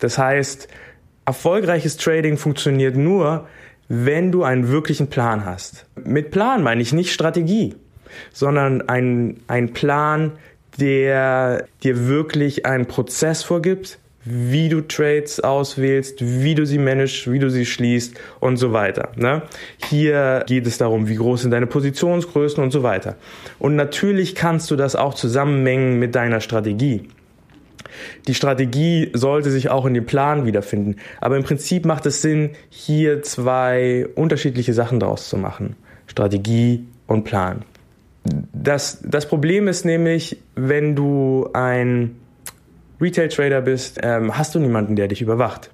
Das 0.00 0.18
heißt, 0.18 0.68
erfolgreiches 1.24 1.96
Trading 1.96 2.36
funktioniert 2.36 2.96
nur, 2.96 3.46
wenn 3.88 4.30
du 4.30 4.44
einen 4.44 4.68
wirklichen 4.68 5.08
Plan 5.08 5.44
hast. 5.44 5.86
Mit 5.96 6.30
Plan 6.30 6.62
meine 6.62 6.82
ich 6.82 6.92
nicht 6.92 7.12
Strategie, 7.12 7.74
sondern 8.32 8.88
ein, 8.88 9.40
ein 9.48 9.72
Plan, 9.72 10.32
der 10.78 11.66
dir 11.82 12.06
wirklich 12.06 12.66
einen 12.66 12.86
Prozess 12.86 13.42
vorgibt, 13.42 13.98
wie 14.24 14.68
du 14.68 14.80
Trades 14.82 15.40
auswählst, 15.40 16.16
wie 16.20 16.54
du 16.54 16.66
sie 16.66 16.78
managst, 16.78 17.30
wie 17.30 17.38
du 17.38 17.50
sie 17.50 17.64
schließt 17.64 18.14
und 18.40 18.56
so 18.56 18.72
weiter. 18.72 19.10
Ne? 19.16 19.42
Hier 19.88 20.44
geht 20.46 20.66
es 20.66 20.78
darum, 20.78 21.08
wie 21.08 21.14
groß 21.14 21.42
sind 21.42 21.52
deine 21.52 21.66
Positionsgrößen 21.66 22.62
und 22.62 22.70
so 22.70 22.82
weiter. 22.82 23.16
Und 23.58 23.76
natürlich 23.76 24.34
kannst 24.34 24.70
du 24.70 24.76
das 24.76 24.96
auch 24.96 25.14
zusammenmengen 25.14 25.98
mit 25.98 26.14
deiner 26.14 26.40
Strategie. 26.40 27.08
Die 28.26 28.34
Strategie 28.34 29.10
sollte 29.14 29.50
sich 29.50 29.70
auch 29.70 29.86
in 29.86 29.94
dem 29.94 30.06
Plan 30.06 30.46
wiederfinden. 30.46 30.96
Aber 31.20 31.36
im 31.36 31.44
Prinzip 31.44 31.84
macht 31.84 32.06
es 32.06 32.22
Sinn, 32.22 32.50
hier 32.68 33.22
zwei 33.22 34.06
unterschiedliche 34.14 34.74
Sachen 34.74 35.00
daraus 35.00 35.28
zu 35.28 35.36
machen. 35.36 35.76
Strategie 36.06 36.86
und 37.06 37.24
Plan. 37.24 37.64
Das, 38.52 39.00
das 39.02 39.26
Problem 39.26 39.68
ist 39.68 39.84
nämlich, 39.84 40.38
wenn 40.54 40.94
du 40.94 41.48
ein 41.54 42.16
Retail-Trader 43.00 43.60
bist, 43.60 43.98
ähm, 44.02 44.36
hast 44.36 44.54
du 44.54 44.58
niemanden, 44.58 44.96
der 44.96 45.08
dich 45.08 45.22
überwacht 45.22 45.70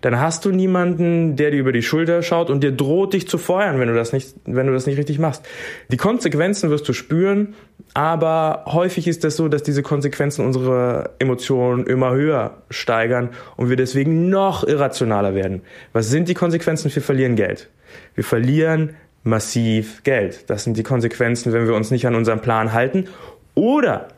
dann 0.00 0.18
hast 0.20 0.44
du 0.44 0.50
niemanden, 0.50 1.36
der 1.36 1.50
dir 1.50 1.58
über 1.58 1.72
die 1.72 1.82
Schulter 1.82 2.22
schaut 2.22 2.50
und 2.50 2.62
dir 2.62 2.72
droht, 2.72 3.14
dich 3.14 3.28
zu 3.28 3.38
feuern, 3.38 3.78
wenn 3.78 3.88
du 3.88 3.94
das 3.94 4.12
nicht, 4.12 4.34
wenn 4.44 4.66
du 4.66 4.72
das 4.72 4.86
nicht 4.86 4.98
richtig 4.98 5.18
machst. 5.18 5.44
Die 5.90 5.96
Konsequenzen 5.96 6.70
wirst 6.70 6.88
du 6.88 6.92
spüren, 6.92 7.54
aber 7.94 8.64
häufig 8.66 9.06
ist 9.08 9.16
es 9.16 9.22
das 9.22 9.36
so, 9.36 9.48
dass 9.48 9.62
diese 9.62 9.82
Konsequenzen 9.82 10.44
unsere 10.44 11.10
Emotionen 11.18 11.86
immer 11.86 12.12
höher 12.12 12.62
steigern 12.70 13.30
und 13.56 13.68
wir 13.68 13.76
deswegen 13.76 14.28
noch 14.28 14.64
irrationaler 14.64 15.34
werden. 15.34 15.62
Was 15.92 16.08
sind 16.10 16.28
die 16.28 16.34
Konsequenzen? 16.34 16.94
Wir 16.94 17.02
verlieren 17.02 17.36
Geld. 17.36 17.68
Wir 18.14 18.24
verlieren 18.24 18.96
massiv 19.22 20.02
Geld. 20.04 20.48
Das 20.50 20.64
sind 20.64 20.76
die 20.76 20.82
Konsequenzen, 20.82 21.52
wenn 21.52 21.66
wir 21.66 21.74
uns 21.74 21.90
nicht 21.90 22.06
an 22.06 22.14
unseren 22.14 22.40
Plan 22.40 22.72
halten 22.72 23.06
oder 23.54 24.08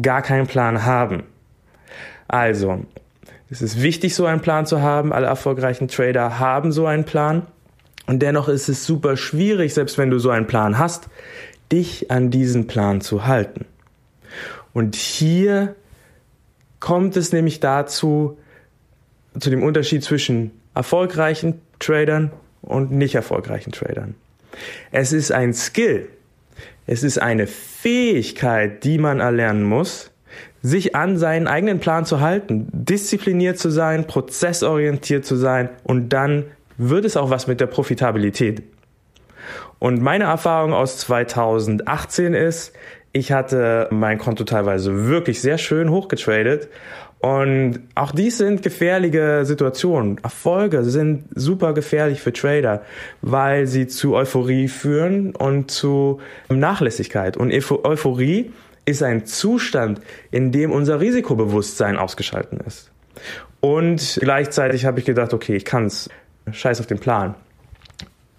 gar 0.00 0.22
keinen 0.22 0.46
Plan 0.46 0.84
haben. 0.84 1.24
Also, 2.28 2.84
es 3.50 3.62
ist 3.62 3.80
wichtig, 3.80 4.14
so 4.14 4.26
einen 4.26 4.40
Plan 4.40 4.66
zu 4.66 4.80
haben. 4.80 5.12
Alle 5.12 5.26
erfolgreichen 5.26 5.88
Trader 5.88 6.38
haben 6.38 6.72
so 6.72 6.86
einen 6.86 7.04
Plan. 7.04 7.46
Und 8.06 8.20
dennoch 8.20 8.48
ist 8.48 8.68
es 8.68 8.86
super 8.86 9.16
schwierig, 9.16 9.74
selbst 9.74 9.98
wenn 9.98 10.10
du 10.10 10.18
so 10.18 10.30
einen 10.30 10.46
Plan 10.46 10.78
hast, 10.78 11.08
dich 11.72 12.10
an 12.10 12.30
diesen 12.30 12.66
Plan 12.66 13.00
zu 13.00 13.26
halten. 13.26 13.64
Und 14.72 14.94
hier 14.94 15.74
kommt 16.80 17.16
es 17.16 17.32
nämlich 17.32 17.60
dazu, 17.60 18.38
zu 19.38 19.50
dem 19.50 19.62
Unterschied 19.62 20.04
zwischen 20.04 20.52
erfolgreichen 20.74 21.60
Tradern 21.78 22.30
und 22.62 22.90
nicht 22.92 23.14
erfolgreichen 23.14 23.72
Tradern. 23.72 24.14
Es 24.92 25.12
ist 25.12 25.32
ein 25.32 25.52
Skill. 25.54 26.08
Es 26.86 27.02
ist 27.02 27.18
eine 27.18 27.46
Fähigkeit, 27.46 28.84
die 28.84 28.98
man 28.98 29.20
erlernen 29.20 29.64
muss, 29.64 30.10
sich 30.66 30.96
an 30.96 31.16
seinen 31.16 31.46
eigenen 31.46 31.78
Plan 31.78 32.04
zu 32.04 32.20
halten, 32.20 32.66
diszipliniert 32.72 33.56
zu 33.56 33.70
sein, 33.70 34.08
prozessorientiert 34.08 35.24
zu 35.24 35.36
sein 35.36 35.68
und 35.84 36.08
dann 36.08 36.44
wird 36.76 37.04
es 37.04 37.16
auch 37.16 37.30
was 37.30 37.46
mit 37.46 37.60
der 37.60 37.66
Profitabilität. 37.66 38.64
Und 39.78 40.02
meine 40.02 40.24
Erfahrung 40.24 40.72
aus 40.72 40.98
2018 40.98 42.34
ist, 42.34 42.72
ich 43.12 43.30
hatte 43.30 43.86
mein 43.92 44.18
Konto 44.18 44.42
teilweise 44.42 45.06
wirklich 45.06 45.40
sehr 45.40 45.56
schön 45.56 45.88
hochgetradet 45.90 46.68
und 47.20 47.80
auch 47.94 48.10
dies 48.10 48.38
sind 48.38 48.62
gefährliche 48.62 49.44
Situationen. 49.44 50.18
Erfolge 50.22 50.82
sind 50.82 51.24
super 51.34 51.74
gefährlich 51.74 52.20
für 52.20 52.32
Trader, 52.32 52.82
weil 53.22 53.68
sie 53.68 53.86
zu 53.86 54.16
Euphorie 54.16 54.66
führen 54.66 55.34
und 55.34 55.70
zu 55.70 56.20
Nachlässigkeit. 56.48 57.36
Und 57.36 57.52
Euphorie 57.52 58.50
ist 58.86 59.02
ein 59.02 59.26
Zustand, 59.26 60.00
in 60.30 60.52
dem 60.52 60.72
unser 60.72 61.00
Risikobewusstsein 61.00 61.98
ausgeschalten 61.98 62.60
ist. 62.66 62.90
Und 63.60 64.18
gleichzeitig 64.20 64.86
habe 64.86 65.00
ich 65.00 65.04
gedacht, 65.04 65.34
okay, 65.34 65.56
ich 65.56 65.64
kann's. 65.64 66.08
Scheiß 66.50 66.78
auf 66.78 66.86
den 66.86 67.00
Plan. 67.00 67.34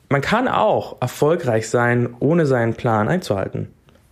Man 0.10 0.22
kann 0.22 0.48
auch 0.48 1.02
erfolgreich 1.02 1.70
sein, 1.70 2.16
ohne 2.20 2.46
seinen 2.46 2.74
Plan 2.74 3.10
einzuhalten. 3.10 3.68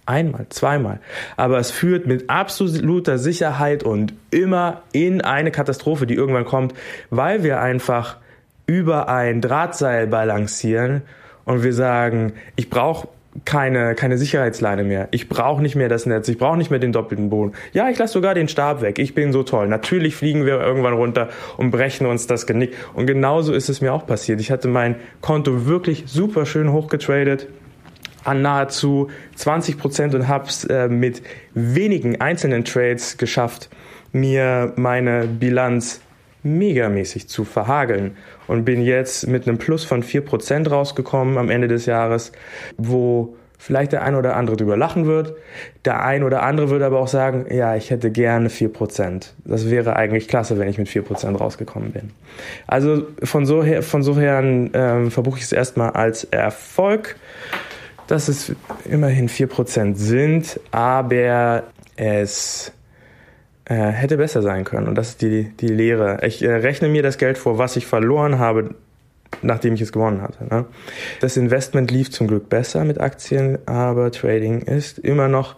Einmal, 0.06 0.48
zweimal. 0.50 1.00
Aber 1.38 1.58
es 1.58 1.72
führt 1.72 2.06
mit 2.06 2.30
absoluter 2.30 3.18
Sicherheit 3.18 3.84
und 3.84 4.14
immer 4.30 4.84
in 4.92 5.22
eine 5.22 5.52
Katastrophe, 5.52 6.06
die 6.06 6.14
irgendwann 6.14 6.46
kommt, 6.46 6.74
weil 7.10 7.44
wir 7.44 7.62
einfach 7.62 8.18
über 8.68 9.08
ein 9.08 9.42
Drahtseil 9.42 10.08
balancieren 10.08 11.04
und 11.46 11.64
wir 11.64 11.74
sagen, 11.74 12.34
ich 12.56 12.70
brauche 12.70 13.08
keine, 13.44 13.96
keine 13.96 14.18
Sicherheitsleine 14.18 14.84
mehr. 14.84 15.10
Ich 15.12 15.28
brauche 15.28 15.62
nicht 15.62 15.76
mehr 15.76 15.90
das 15.90 16.06
Netz, 16.06 16.30
ich 16.30 16.38
brauche 16.38 16.58
nicht 16.58 16.72
mehr 16.72 16.80
den 16.80 16.94
doppelten 16.94 17.30
Boden. 17.30 17.54
Ja, 17.74 17.90
ich 17.90 17.98
lasse 17.98 18.14
sogar 18.14 18.34
den 18.34 18.48
Stab 18.48 18.82
weg. 18.82 18.98
Ich 18.98 19.14
bin 19.14 19.34
so 19.34 19.44
toll. 19.44 19.68
Natürlich 19.68 20.16
fliegen 20.16 20.46
wir 20.46 20.62
irgendwann 20.62 20.94
runter 20.94 21.30
und 21.58 21.72
brechen 21.72 22.08
uns 22.08 22.28
das 22.28 22.48
Genick. 22.48 22.74
Und 22.94 23.08
genauso 23.08 23.54
ist 23.54 23.68
es 23.68 23.82
mir 23.82 23.94
auch 23.94 24.08
passiert. 24.08 24.40
Ich 24.40 24.52
hatte 24.52 24.70
mein 24.70 24.96
Konto 25.20 25.66
wirklich 25.66 26.06
super 26.08 26.46
schön 26.46 26.72
hochgetradet 26.72 27.48
an 28.24 28.42
nahezu 28.42 29.10
20 29.36 29.78
Prozent 29.78 30.16
und 30.16 30.28
habe 30.28 30.48
es 30.48 30.64
äh, 30.64 30.88
mit 30.88 31.22
wenigen 31.54 32.22
einzelnen 32.22 32.66
Trades 32.66 33.18
geschafft, 33.18 33.70
mir 34.12 34.74
meine 34.78 35.28
Bilanz 35.28 36.02
megamäßig 36.42 37.28
zu 37.28 37.44
verhageln 37.44 38.16
und 38.48 38.66
bin 38.66 38.82
jetzt 38.82 39.28
mit 39.28 39.48
einem 39.48 39.58
Plus 39.58 39.84
von 39.84 40.04
4% 40.04 40.70
rausgekommen 40.70 41.38
am 41.38 41.50
Ende 41.50 41.68
des 41.68 41.86
Jahres, 41.86 42.32
wo 42.78 43.36
vielleicht 43.58 43.94
der 43.94 44.04
ein 44.04 44.16
oder 44.16 44.36
andere 44.36 44.58
drüber 44.58 44.78
lachen 44.78 45.06
wird. 45.06 45.34
Der 45.86 46.04
ein 46.04 46.24
oder 46.24 46.44
andere 46.44 46.70
würde 46.70 46.86
aber 46.86 47.00
auch 47.00 47.08
sagen, 47.08 47.46
ja, 47.54 47.76
ich 47.76 47.90
hätte 47.90 48.12
gerne 48.12 48.50
4%. 48.50 49.32
Das 49.44 49.70
wäre 49.70 49.96
eigentlich 49.96 50.28
klasse, 50.28 50.60
wenn 50.60 50.68
ich 50.68 50.78
mit 50.78 50.88
4% 50.88 51.36
rausgekommen 51.38 51.92
bin. 51.92 52.12
Also 52.68 53.08
von 53.24 53.46
so 53.46 53.64
her, 53.64 53.82
von 53.82 54.04
so 54.04 54.18
her 54.20 54.40
ähm, 54.44 55.10
verbuche 55.10 55.40
ich 55.40 55.46
es 55.46 55.52
erstmal 55.52 55.92
als 55.92 56.26
Erfolg, 56.26 57.16
dass 58.08 58.28
es 58.28 58.54
immerhin 58.88 59.30
4% 59.30 59.96
sind, 59.96 60.60
aber 60.72 61.64
es 61.96 62.72
äh, 63.66 63.76
hätte 63.76 64.18
besser 64.18 64.42
sein 64.42 64.64
können. 64.64 64.88
Und 64.88 64.96
das 64.96 65.10
ist 65.10 65.22
die, 65.22 65.52
die 65.60 65.68
Lehre. 65.68 66.20
Ich 66.24 66.44
äh, 66.44 66.52
rechne 66.52 66.88
mir 66.88 67.04
das 67.04 67.18
Geld 67.18 67.38
vor, 67.38 67.58
was 67.58 67.76
ich 67.76 67.86
verloren 67.86 68.40
habe, 68.40 68.76
nachdem 69.42 69.74
ich 69.74 69.82
es 69.82 69.92
gewonnen 69.92 70.22
hatte. 70.22 70.46
Ne? 70.46 70.66
Das 71.20 71.38
Investment 71.38 71.92
lief 71.92 72.12
zum 72.12 72.28
Glück 72.28 72.50
besser 72.50 72.86
mit 72.86 73.00
Aktien, 73.00 73.58
aber 73.66 74.12
Trading 74.12 74.62
ist 74.62 75.00
immer 75.00 75.28
noch 75.28 75.56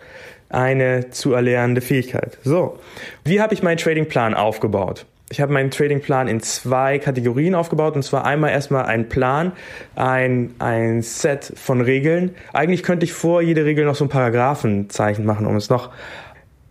eine 0.50 1.10
zu 1.10 1.34
erlernende 1.34 1.82
Fähigkeit. 1.82 2.38
So, 2.44 2.80
wie 3.26 3.42
habe 3.42 3.54
ich 3.54 3.64
meinen 3.64 3.78
Tradingplan 3.78 4.34
aufgebaut? 4.34 5.06
Ich 5.30 5.42
habe 5.42 5.52
meinen 5.52 5.72
Tradingplan 5.72 6.30
in 6.30 6.40
zwei 6.40 7.00
Kategorien 7.00 7.54
aufgebaut 7.54 7.96
und 7.96 8.04
zwar 8.04 8.24
einmal 8.24 8.52
erstmal 8.52 8.86
ein 8.86 9.10
Plan, 9.10 9.52
ein, 9.96 10.56
ein 10.60 11.02
Set 11.02 11.52
von 11.58 11.82
Regeln. 11.82 12.34
Eigentlich 12.54 12.82
könnte 12.82 13.04
ich 13.04 13.12
vor 13.12 13.42
jede 13.42 13.66
Regel 13.66 13.84
noch 13.84 13.96
so 13.96 14.06
ein 14.06 14.10
Paragraphenzeichen 14.10 15.26
machen, 15.26 15.46
um 15.46 15.58
es 15.58 15.70
noch 15.70 15.90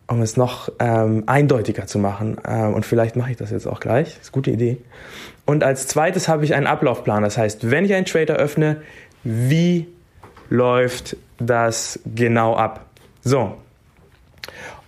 um 0.09 0.23
es 0.23 0.37
noch 0.37 0.71
ähm, 0.79 1.25
eindeutiger 1.27 1.87
zu 1.87 1.99
machen. 1.99 2.37
Ähm, 2.47 2.75
und 2.75 2.87
vielleicht 2.87 3.17
mache 3.17 3.33
ich 3.33 3.37
das 3.37 3.51
jetzt 3.51 3.67
auch 3.67 3.81
gleich. 3.81 4.15
Das 4.15 4.23
ist 4.23 4.29
eine 4.29 4.33
gute 4.33 4.51
Idee. 4.53 4.79
Und 5.45 5.65
als 5.65 5.87
zweites 5.89 6.29
habe 6.29 6.45
ich 6.45 6.55
einen 6.55 6.67
Ablaufplan. 6.67 7.23
Das 7.23 7.39
heißt, 7.39 7.71
wenn 7.71 7.85
ich 7.85 7.95
einen 7.95 8.07
Trader 8.07 8.35
öffne, 8.37 8.83
wie 9.25 9.89
läuft 10.49 11.17
das 11.39 11.99
genau 12.15 12.55
ab. 12.57 12.87
So. 13.23 13.57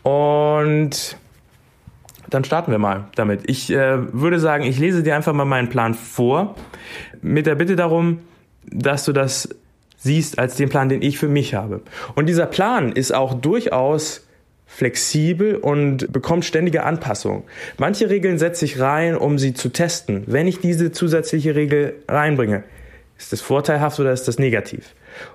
Und 0.02 1.16
dann 2.30 2.44
starten 2.44 2.70
wir 2.70 2.78
mal 2.78 3.04
damit. 3.14 3.48
Ich 3.50 3.70
äh, 3.70 4.12
würde 4.12 4.38
sagen, 4.38 4.64
ich 4.64 4.78
lese 4.78 5.02
dir 5.02 5.16
einfach 5.16 5.32
mal 5.32 5.44
meinen 5.44 5.68
Plan 5.68 5.94
vor, 5.94 6.54
mit 7.20 7.46
der 7.46 7.54
Bitte 7.54 7.74
darum, 7.74 8.20
dass 8.66 9.04
du 9.04 9.12
das 9.12 9.48
siehst 9.96 10.38
als 10.38 10.54
den 10.56 10.68
Plan, 10.68 10.88
den 10.88 11.02
ich 11.02 11.18
für 11.18 11.28
mich 11.28 11.54
habe. 11.54 11.82
Und 12.14 12.26
dieser 12.26 12.46
Plan 12.46 12.92
ist 12.92 13.12
auch 13.12 13.34
durchaus 13.34 14.27
flexibel 14.68 15.56
und 15.56 16.12
bekommt 16.12 16.44
ständige 16.44 16.84
Anpassungen. 16.84 17.42
Manche 17.78 18.10
Regeln 18.10 18.38
setze 18.38 18.66
ich 18.66 18.78
rein, 18.78 19.16
um 19.16 19.38
sie 19.38 19.54
zu 19.54 19.70
testen. 19.70 20.22
Wenn 20.26 20.46
ich 20.46 20.60
diese 20.60 20.92
zusätzliche 20.92 21.56
Regel 21.56 21.94
reinbringe, 22.06 22.62
ist 23.18 23.32
das 23.32 23.40
vorteilhaft 23.40 23.98
oder 23.98 24.12
ist 24.12 24.28
das 24.28 24.38
negativ? 24.38 24.94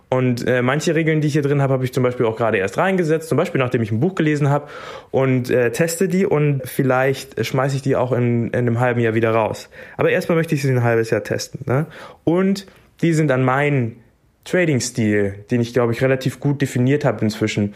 Und 0.10 0.48
äh, 0.48 0.62
manche 0.62 0.96
Regeln, 0.96 1.20
die 1.20 1.28
ich 1.28 1.34
hier 1.34 1.42
drin 1.42 1.62
habe, 1.62 1.74
habe 1.74 1.84
ich 1.84 1.92
zum 1.92 2.04
Beispiel 2.04 2.26
auch 2.26 2.38
gerade 2.38 2.58
erst 2.58 2.78
reingesetzt, 2.78 3.28
zum 3.28 3.38
Beispiel 3.38 3.60
nachdem 3.60 3.82
ich 3.82 3.92
ein 3.92 4.00
Buch 4.00 4.16
gelesen 4.16 4.50
habe 4.50 4.70
und 5.12 5.50
äh, 5.50 5.72
teste 5.72 6.08
die 6.08 6.26
und 6.26 6.62
vielleicht 6.64 7.44
schmeiße 7.44 7.76
ich 7.76 7.82
die 7.82 7.98
auch 7.98 8.14
in, 8.14 8.48
in 8.48 8.54
einem 8.54 8.80
halben 8.80 9.02
Jahr 9.02 9.16
wieder 9.16 9.32
raus. 9.32 9.70
Aber 9.98 10.12
erstmal 10.12 10.38
möchte 10.38 10.56
ich 10.56 10.62
sie 10.62 10.70
ein 10.70 10.84
halbes 10.84 11.10
Jahr 11.10 11.24
testen. 11.24 11.62
Ne? 11.66 11.88
Und 12.24 12.68
die 13.02 13.14
sind 13.14 13.32
an 13.32 13.44
meinen 13.44 13.98
Trading-Stil, 14.46 15.46
den 15.52 15.60
ich 15.60 15.74
glaube 15.74 15.92
ich 15.92 16.02
relativ 16.02 16.40
gut 16.40 16.62
definiert 16.62 17.04
habe 17.04 17.26
inzwischen, 17.26 17.74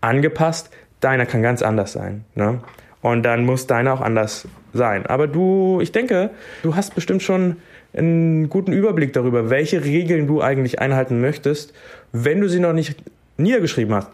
angepasst. 0.00 0.70
Deiner 1.00 1.26
kann 1.26 1.42
ganz 1.42 1.62
anders 1.62 1.92
sein. 1.92 2.24
Ne? 2.34 2.60
Und 3.02 3.22
dann 3.22 3.44
muss 3.44 3.66
deiner 3.66 3.94
auch 3.94 4.00
anders 4.00 4.46
sein. 4.72 5.06
Aber 5.06 5.26
du, 5.26 5.80
ich 5.80 5.92
denke, 5.92 6.30
du 6.62 6.76
hast 6.76 6.94
bestimmt 6.94 7.22
schon 7.22 7.56
einen 7.96 8.48
guten 8.48 8.72
Überblick 8.72 9.12
darüber, 9.12 9.50
welche 9.50 9.84
Regeln 9.84 10.26
du 10.26 10.42
eigentlich 10.42 10.78
einhalten 10.80 11.20
möchtest. 11.20 11.72
Wenn 12.12 12.40
du 12.40 12.48
sie 12.48 12.60
noch 12.60 12.72
nicht 12.72 12.96
niedergeschrieben 13.36 13.94
hast, 13.94 14.08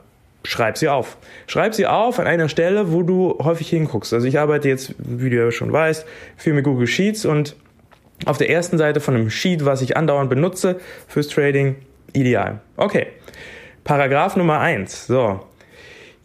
schreib 0.44 0.78
sie 0.78 0.88
auf. 0.88 1.18
Schreib 1.46 1.74
sie 1.74 1.86
auf 1.86 2.18
an 2.18 2.26
einer 2.26 2.48
Stelle, 2.48 2.92
wo 2.92 3.02
du 3.02 3.38
häufig 3.42 3.68
hinguckst. 3.68 4.14
Also 4.14 4.26
ich 4.26 4.38
arbeite 4.38 4.68
jetzt, 4.68 4.94
wie 4.98 5.30
du 5.30 5.36
ja 5.36 5.50
schon 5.50 5.72
weißt, 5.72 6.06
viel 6.36 6.52
mit 6.52 6.64
Google 6.64 6.86
Sheets 6.86 7.26
und 7.26 7.56
auf 8.24 8.38
der 8.38 8.48
ersten 8.48 8.78
Seite 8.78 9.00
von 9.00 9.14
einem 9.14 9.28
Sheet, 9.28 9.64
was 9.64 9.82
ich 9.82 9.96
andauernd 9.96 10.30
benutze 10.30 10.80
fürs 11.06 11.28
Trading, 11.28 11.76
ideal. 12.12 12.60
Okay. 12.76 13.08
Paragraph 13.84 14.36
Nummer 14.36 14.60
eins. 14.60 15.06
So. 15.06 15.40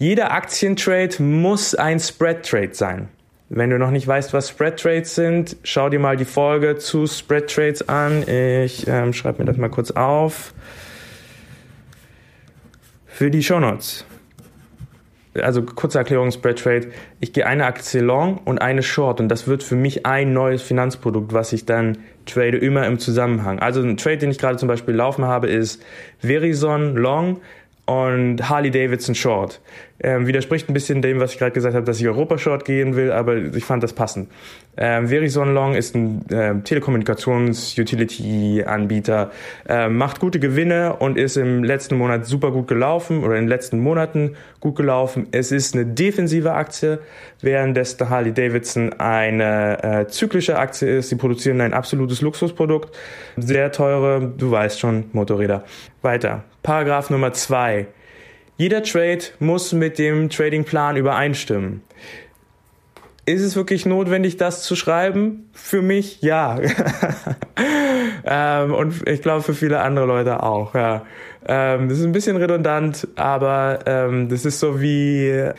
Jeder 0.02 0.32
Aktientrade 0.32 1.22
muss 1.22 1.76
ein 1.76 2.00
Spread 2.00 2.44
Trade 2.44 2.74
sein. 2.74 3.10
Wenn 3.50 3.70
du 3.70 3.78
noch 3.78 3.92
nicht 3.92 4.08
weißt, 4.08 4.34
was 4.34 4.50
Spread 4.50 4.80
Trades 4.80 5.14
sind, 5.14 5.58
schau 5.62 5.90
dir 5.90 6.00
mal 6.00 6.18
die 6.18 6.26
Folge 6.26 6.80
zu 6.80 7.06
Spread 7.06 7.48
Trades 7.54 7.88
an. 7.88 8.28
Ich 8.28 8.88
ähm, 8.88 9.14
schreibe 9.14 9.44
mir 9.44 9.46
das 9.46 9.58
mal 9.58 9.70
kurz 9.70 9.92
auf. 9.92 10.56
Für 13.06 13.30
die 13.30 13.44
Show 13.44 13.60
Notes. 13.60 14.04
Also 15.40 15.62
kurze 15.62 16.00
Erklärung, 16.00 16.32
Spread 16.32 16.58
Trade. 16.58 16.88
Ich 17.20 17.32
gehe 17.32 17.46
eine 17.46 17.68
Aktie 17.68 18.02
long 18.02 18.40
und 18.40 18.60
eine 18.60 18.82
short 18.82 19.20
und 19.20 19.30
das 19.30 19.46
wird 19.46 19.62
für 19.62 19.76
mich 19.76 20.08
ein 20.08 20.34
neues 20.34 20.64
Finanzprodukt, 20.64 21.32
was 21.32 21.54
ich 21.54 21.68
dann 21.68 22.00
trade 22.26 22.58
immer 22.58 22.88
im 22.88 22.98
Zusammenhang. 22.98 23.60
Also 23.60 23.84
ein 23.84 23.98
Trade, 23.98 24.18
den 24.18 24.32
ich 24.32 24.40
gerade 24.40 24.58
zum 24.58 24.68
Beispiel 24.68 24.96
laufen 24.96 25.26
habe, 25.26 25.48
ist 25.48 25.84
Verizon 26.18 26.96
long 26.96 27.40
und 27.86 28.48
Harley 28.48 28.72
Davidson 28.72 29.16
Short. 29.16 29.60
Ähm, 30.04 30.26
widerspricht 30.26 30.68
ein 30.70 30.74
bisschen 30.74 31.02
dem, 31.02 31.20
was 31.20 31.34
ich 31.34 31.40
gerade 31.40 31.52
gesagt 31.52 31.76
habe, 31.76 31.86
dass 31.86 32.00
ich 32.00 32.08
Europa 32.08 32.40
Short 32.40 32.66
gehen 32.66 32.96
will, 32.96 33.12
aber 33.12 33.38
ich 33.38 33.66
fand 33.66 33.84
das 33.84 33.94
passend. 33.94 34.30
Ähm, 34.78 35.10
Verizon 35.10 35.54
Long 35.54 35.76
ist 35.76 35.94
ein 35.96 36.26
äh, 36.30 36.56
Telekommunikations-Utility-Anbieter, 36.64 39.32
äh, 39.70 39.90
macht 39.90 40.20
gute 40.20 40.40
Gewinne 40.40 40.96
und 40.96 41.18
ist 41.18 41.38
im 41.38 41.64
letzten 41.64 41.98
Monat 41.98 42.26
super 42.26 42.50
gut 42.52 42.68
gelaufen 42.68 43.24
oder 43.24 43.36
in 43.36 43.44
den 43.44 43.50
letzten 43.50 43.80
Monaten 43.80 44.36
gut 44.60 44.76
gelaufen. 44.76 45.28
Es 45.32 45.52
ist 45.52 45.76
eine 45.76 45.86
defensive 45.86 46.54
Aktie, 46.54 46.98
während 47.42 47.78
das 47.78 48.00
Harley 48.00 48.34
Davidson 48.34 48.94
eine 48.94 49.84
äh, 49.84 50.08
zyklische 50.08 50.58
Aktie 50.58 50.98
ist. 50.98 51.10
Sie 51.10 51.16
produzieren 51.16 51.62
ein 51.62 51.74
absolutes 51.74 52.22
Luxusprodukt, 52.22 52.98
sehr 53.38 53.72
teure, 53.72 54.34
du 54.36 54.50
weißt 54.50 54.80
schon, 54.80 55.04
Motorräder. 55.12 55.64
Weiter. 56.02 56.44
Paragraph 56.64 57.12
Nummer 57.12 57.34
zwei. 57.34 57.86
Jeder 58.62 58.84
Trade 58.84 59.24
muss 59.40 59.74
mit 59.74 59.98
dem 59.98 60.30
Tradingplan 60.30 60.96
übereinstimmen. 60.96 61.82
Ist 63.26 63.42
es 63.42 63.56
wirklich 63.56 63.88
notwendig, 63.88 64.38
das 64.38 64.62
zu 64.62 64.76
schreiben? 64.76 65.50
Für 65.52 65.82
mich 65.82 66.22
ja. 66.22 66.60
ähm, 68.24 68.76
und 68.76 69.10
ich 69.10 69.24
glaube 69.24 69.42
für 69.42 69.56
viele 69.56 69.80
andere 69.80 70.06
Leute 70.06 70.44
auch. 70.44 70.76
Ja. 70.76 71.08
Ähm, 71.48 71.90
das 71.90 71.98
ist 71.98 72.04
ein 72.04 72.12
bisschen 72.12 72.38
redundant, 72.38 73.08
aber 73.16 73.80
ähm, 73.88 74.30
das 74.30 74.46
ist 74.46 74.60
so 74.60 74.80
wie 74.80 75.50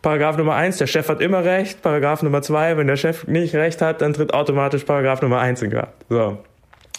Paragraph 0.00 0.36
Nummer 0.36 0.54
eins: 0.54 0.76
der 0.76 0.86
Chef 0.86 1.08
hat 1.08 1.20
immer 1.20 1.44
recht. 1.44 1.82
Paragraph 1.82 2.22
Nummer 2.22 2.40
zwei: 2.42 2.76
wenn 2.76 2.86
der 2.86 2.94
Chef 2.94 3.26
nicht 3.26 3.56
recht 3.56 3.82
hat, 3.82 4.00
dann 4.00 4.14
tritt 4.14 4.32
automatisch 4.32 4.84
Paragraph 4.84 5.22
Nummer 5.22 5.40
eins 5.40 5.60
in 5.60 5.70
Kraft. 5.70 5.94
So. 6.08 6.38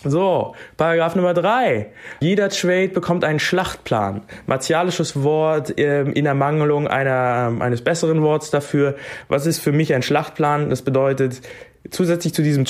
So, 0.06 0.56
Paragraph 0.78 1.16
Nummer 1.16 1.34
drei. 1.34 1.88
Jeder 2.22 2.50
Trade 2.50 2.88
bekommt 2.88 3.26
einen 3.26 3.40
Schlachtplan. 3.40 4.22
Martialisches 4.46 5.24
Wort 5.24 5.74
ähm, 5.78 6.14
in 6.14 6.26
Ermangelung 6.26 6.88
einer, 6.88 7.50
ähm, 7.50 7.62
eines 7.62 7.84
besseren 7.84 8.22
Worts 8.22 8.50
dafür. 8.50 8.96
Was 9.28 9.46
ist 9.46 9.60
für 9.60 9.74
mich 9.74 9.94
ein 9.94 10.02
Schlachtplan? 10.02 10.70
Das 10.70 10.84
bedeutet, 10.84 11.42
zusätzlich 11.90 12.34
zu 12.34 12.44
diesem 12.44 12.64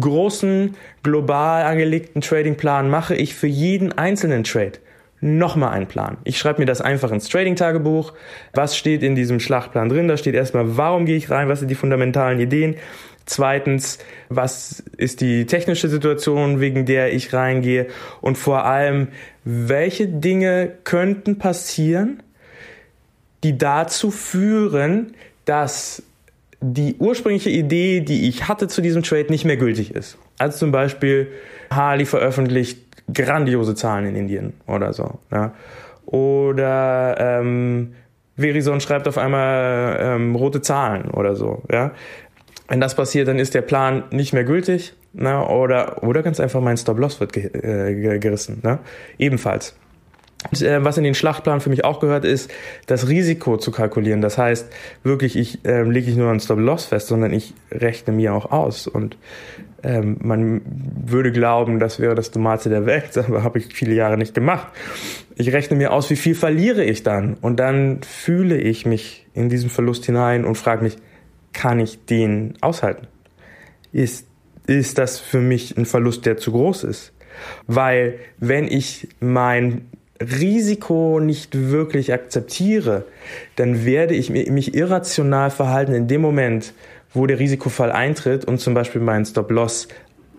großen, 0.00 0.74
global 1.02 1.64
angelegten 1.64 2.22
Tradingplan 2.22 2.88
mache 2.88 3.14
ich 3.14 3.34
für 3.34 3.46
jeden 3.46 3.92
einzelnen 3.92 4.44
Trade 4.44 4.78
nochmal 5.20 5.70
einen 5.70 5.86
Plan. 5.86 6.16
Ich 6.24 6.38
schreibe 6.38 6.60
mir 6.60 6.66
das 6.66 6.80
einfach 6.80 7.12
ins 7.12 7.28
Trading-Tagebuch. 7.28 8.12
Was 8.54 8.76
steht 8.76 9.02
in 9.02 9.14
diesem 9.14 9.40
Schlachtplan 9.40 9.88
drin? 9.88 10.08
Da 10.08 10.16
steht 10.16 10.34
erstmal, 10.34 10.76
warum 10.76 11.06
gehe 11.06 11.16
ich 11.16 11.30
rein? 11.30 11.48
Was 11.48 11.58
sind 11.60 11.68
die 11.68 11.74
fundamentalen 11.74 12.40
Ideen? 12.40 12.76
Zweitens, 13.26 13.98
was 14.28 14.82
ist 14.96 15.20
die 15.20 15.46
technische 15.46 15.88
Situation, 15.88 16.60
wegen 16.60 16.86
der 16.86 17.12
ich 17.12 17.32
reingehe? 17.32 17.86
Und 18.20 18.38
vor 18.38 18.64
allem, 18.64 19.08
welche 19.44 20.08
Dinge 20.08 20.72
könnten 20.84 21.38
passieren, 21.38 22.22
die 23.44 23.56
dazu 23.56 24.10
führen, 24.10 25.14
dass 25.44 26.02
die 26.60 26.96
ursprüngliche 26.98 27.50
Idee, 27.50 28.00
die 28.00 28.28
ich 28.28 28.48
hatte 28.48 28.68
zu 28.68 28.82
diesem 28.82 29.02
Trade, 29.02 29.30
nicht 29.30 29.44
mehr 29.44 29.56
gültig 29.56 29.94
ist. 29.94 30.18
Also 30.38 30.58
zum 30.58 30.72
Beispiel, 30.72 31.28
Harley 31.70 32.06
veröffentlicht 32.06 32.89
grandiose 33.12 33.74
Zahlen 33.74 34.06
in 34.06 34.16
Indien 34.16 34.54
oder 34.66 34.92
so. 34.92 35.18
Ja. 35.30 35.52
Oder 36.06 37.16
ähm, 37.18 37.94
Verizon 38.36 38.80
schreibt 38.80 39.06
auf 39.06 39.18
einmal 39.18 39.98
ähm, 40.00 40.34
rote 40.34 40.60
Zahlen 40.60 41.10
oder 41.10 41.36
so. 41.36 41.62
Ja. 41.70 41.92
Wenn 42.68 42.80
das 42.80 42.94
passiert, 42.94 43.28
dann 43.28 43.38
ist 43.38 43.54
der 43.54 43.62
Plan 43.62 44.04
nicht 44.10 44.32
mehr 44.32 44.44
gültig. 44.44 44.94
Ne? 45.12 45.44
Oder, 45.46 46.02
oder 46.02 46.22
ganz 46.22 46.38
einfach 46.40 46.60
mein 46.60 46.76
Stop-Loss 46.76 47.20
wird 47.20 47.32
ge 47.32 47.46
äh, 47.46 48.18
gerissen. 48.18 48.60
Ne? 48.62 48.78
Ebenfalls. 49.18 49.76
Und, 50.48 50.62
äh, 50.62 50.82
was 50.84 50.96
in 50.96 51.04
den 51.04 51.14
Schlachtplan 51.14 51.60
für 51.60 51.70
mich 51.70 51.84
auch 51.84 52.00
gehört, 52.00 52.24
ist, 52.24 52.50
das 52.86 53.08
Risiko 53.08 53.58
zu 53.58 53.70
kalkulieren. 53.70 54.20
Das 54.20 54.38
heißt, 54.38 54.72
wirklich, 55.02 55.36
ich 55.36 55.64
äh, 55.64 55.82
lege 55.82 56.06
nicht 56.06 56.18
nur 56.18 56.30
einen 56.30 56.40
Stop-Loss 56.40 56.86
fest, 56.86 57.08
sondern 57.08 57.32
ich 57.32 57.54
rechne 57.70 58.14
mir 58.14 58.34
auch 58.34 58.50
aus. 58.50 58.86
Und 58.86 59.18
ähm, 59.82 60.16
man 60.22 60.62
würde 61.06 61.32
glauben, 61.32 61.78
das 61.78 62.00
wäre 62.00 62.14
das 62.14 62.34
Normalste 62.34 62.70
der 62.70 62.86
Welt, 62.86 63.16
aber 63.18 63.42
habe 63.42 63.58
ich 63.58 63.74
viele 63.74 63.94
Jahre 63.94 64.16
nicht 64.16 64.34
gemacht. 64.34 64.68
Ich 65.36 65.52
rechne 65.52 65.76
mir 65.76 65.92
aus, 65.92 66.10
wie 66.10 66.16
viel 66.16 66.34
verliere 66.34 66.84
ich 66.84 67.02
dann. 67.02 67.34
Und 67.34 67.60
dann 67.60 68.02
fühle 68.02 68.58
ich 68.58 68.86
mich 68.86 69.26
in 69.34 69.48
diesen 69.48 69.68
Verlust 69.68 70.06
hinein 70.06 70.44
und 70.44 70.56
frage 70.56 70.82
mich, 70.82 70.96
kann 71.52 71.80
ich 71.80 72.04
den 72.06 72.54
aushalten? 72.60 73.08
Ist, 73.92 74.26
ist 74.66 74.98
das 74.98 75.18
für 75.18 75.40
mich 75.40 75.76
ein 75.76 75.84
Verlust, 75.84 76.24
der 76.26 76.36
zu 76.36 76.52
groß 76.52 76.84
ist? 76.84 77.12
Weil 77.66 78.18
wenn 78.38 78.68
ich 78.68 79.08
mein 79.20 79.86
Risiko 80.20 81.18
nicht 81.20 81.70
wirklich 81.70 82.12
akzeptiere, 82.12 83.04
dann 83.56 83.84
werde 83.84 84.14
ich 84.14 84.30
mich 84.30 84.74
irrational 84.74 85.50
verhalten 85.50 85.94
in 85.94 86.08
dem 86.08 86.20
Moment, 86.20 86.74
wo 87.12 87.26
der 87.26 87.38
Risikofall 87.38 87.90
eintritt 87.90 88.44
und 88.44 88.58
zum 88.58 88.74
Beispiel 88.74 89.00
meinen 89.00 89.24
Stop-Loss 89.24 89.88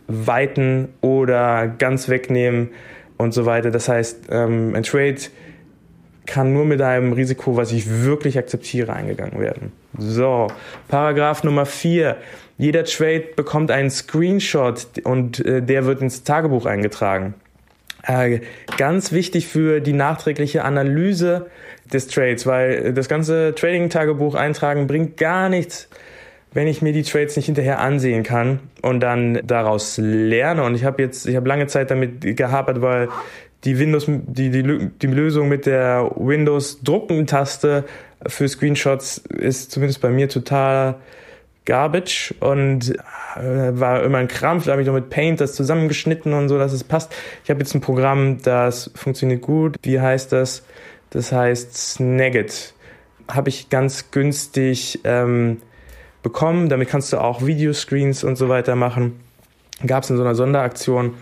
weiten 0.08 0.90
oder 1.02 1.68
ganz 1.68 2.10
wegnehmen 2.10 2.70
und 3.18 3.34
so 3.34 3.46
weiter. 3.46 3.72
Das 3.72 3.90
heißt, 3.90 4.28
ähm, 4.30 4.76
ein 4.76 4.84
Trade 4.84 5.18
kann 6.26 6.54
nur 6.54 6.66
mit 6.66 6.82
einem 6.82 7.14
Risiko, 7.14 7.58
was 7.58 7.72
ich 7.72 8.04
wirklich 8.04 8.38
akzeptiere, 8.38 8.94
eingegangen 8.94 9.40
werden. 9.40 9.72
So, 9.98 10.48
Paragraph 10.88 11.44
Nummer 11.44 11.66
4. 11.66 12.18
Jeder 12.58 12.84
Trade 12.84 13.24
bekommt 13.36 13.72
einen 13.72 13.90
Screenshot 13.90 14.88
und 15.04 15.44
äh, 15.46 15.62
der 15.62 15.86
wird 15.86 16.02
ins 16.02 16.24
Tagebuch 16.24 16.66
eingetragen. 16.66 17.34
Äh, 18.04 18.40
ganz 18.78 19.12
wichtig 19.12 19.48
für 19.48 19.80
die 19.80 19.94
nachträgliche 19.94 20.64
Analyse 20.64 21.48
des 21.92 22.08
Trades, 22.08 22.46
weil 22.48 22.94
das 22.94 23.08
ganze 23.08 23.54
Trading-Tagebuch 23.56 24.36
eintragen 24.36 24.88
bringt 24.88 25.18
gar 25.18 25.50
nichts, 25.50 25.88
wenn 26.54 26.68
ich 26.68 26.82
mir 26.82 26.94
die 26.94 27.04
Trades 27.04 27.36
nicht 27.36 27.46
hinterher 27.46 27.80
ansehen 27.80 28.24
kann 28.24 28.60
und 28.82 29.02
dann 29.02 29.42
daraus 29.46 29.98
lerne. 29.98 30.64
Und 30.64 30.76
ich 30.76 30.84
habe 30.84 31.02
jetzt, 31.02 31.28
ich 31.28 31.36
habe 31.36 31.48
lange 31.48 31.68
Zeit 31.68 31.92
damit 31.92 32.36
gehapert, 32.36 32.82
weil 32.82 33.10
die 33.64 33.78
Windows, 33.78 34.06
die, 34.08 34.50
die, 34.50 34.90
die 34.90 35.08
Lösung 35.08 35.48
mit 35.48 35.66
der 35.66 36.12
Windows-Drucken-Taste 36.16 37.86
für 38.26 38.48
Screenshots 38.48 39.20
ist 39.30 39.72
zumindest 39.72 40.02
bei 40.02 40.10
mir 40.10 40.28
total 40.30 40.96
Garbage 41.66 42.34
und 42.40 42.90
äh, 43.36 43.80
war 43.80 44.04
immer 44.04 44.18
ein 44.18 44.28
Krampf. 44.28 44.66
Da 44.66 44.72
habe 44.72 44.82
ich 44.82 44.88
noch 44.88 44.94
mit 44.94 45.10
Paint 45.10 45.42
das 45.42 45.54
zusammengeschnitten 45.54 46.34
und 46.34 46.50
so, 46.50 46.58
dass 46.58 46.74
es 46.74 46.84
passt. 46.84 47.14
Ich 47.44 47.50
habe 47.50 47.60
jetzt 47.60 47.74
ein 47.76 47.82
Programm, 47.82 48.42
das 48.42 48.92
funktioniert 48.96 49.42
gut. 49.42 49.76
Wie 49.84 50.00
heißt 50.00 50.32
das? 50.32 50.64
Das 51.12 51.32
heißt 51.32 51.78
Snagit. 51.78 52.74
Habe 53.28 53.50
ich 53.50 53.70
ganz 53.70 54.12
günstig 54.12 55.00
ähm, 55.04 55.62
bekommen. 56.24 56.70
Damit 56.70 56.90
kannst 56.90 57.14
du 57.14 57.20
auch 57.20 57.46
Videoscreens 57.46 58.24
und 58.24 58.38
so 58.38 58.50
weiter 58.50 58.76
machen. 58.76 59.20
Gab 59.86 60.04
es 60.04 60.10
in 60.10 60.18
so 60.18 60.24
einer 60.24 60.36
Sonderaktion. 60.36 61.16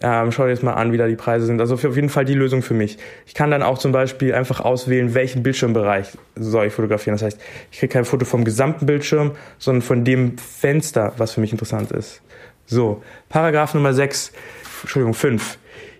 Ähm, 0.00 0.32
schau 0.32 0.44
dir 0.44 0.50
jetzt 0.50 0.62
mal 0.62 0.72
an, 0.72 0.92
wie 0.92 0.96
da 0.96 1.06
die 1.06 1.16
Preise 1.16 1.46
sind. 1.46 1.60
Also 1.60 1.74
auf 1.74 1.82
jeden 1.84 2.08
Fall 2.08 2.24
die 2.24 2.34
Lösung 2.34 2.62
für 2.62 2.74
mich. 2.74 2.98
Ich 3.26 3.34
kann 3.34 3.50
dann 3.50 3.62
auch 3.62 3.78
zum 3.78 3.92
Beispiel 3.92 4.34
einfach 4.34 4.60
auswählen, 4.60 5.14
welchen 5.14 5.42
Bildschirmbereich 5.42 6.08
soll 6.34 6.66
ich 6.66 6.72
fotografieren. 6.72 7.14
Das 7.14 7.22
heißt, 7.22 7.40
ich 7.70 7.78
kriege 7.78 7.92
kein 7.92 8.04
Foto 8.04 8.24
vom 8.24 8.44
gesamten 8.44 8.86
Bildschirm, 8.86 9.32
sondern 9.58 9.82
von 9.82 10.04
dem 10.04 10.38
Fenster, 10.38 11.12
was 11.18 11.32
für 11.32 11.40
mich 11.40 11.52
interessant 11.52 11.92
ist. 11.92 12.20
So, 12.66 13.02
Paragraph 13.28 13.74
Nummer 13.74 13.92
6, 13.94 14.32
Entschuldigung, 14.82 15.14
5. 15.14 15.58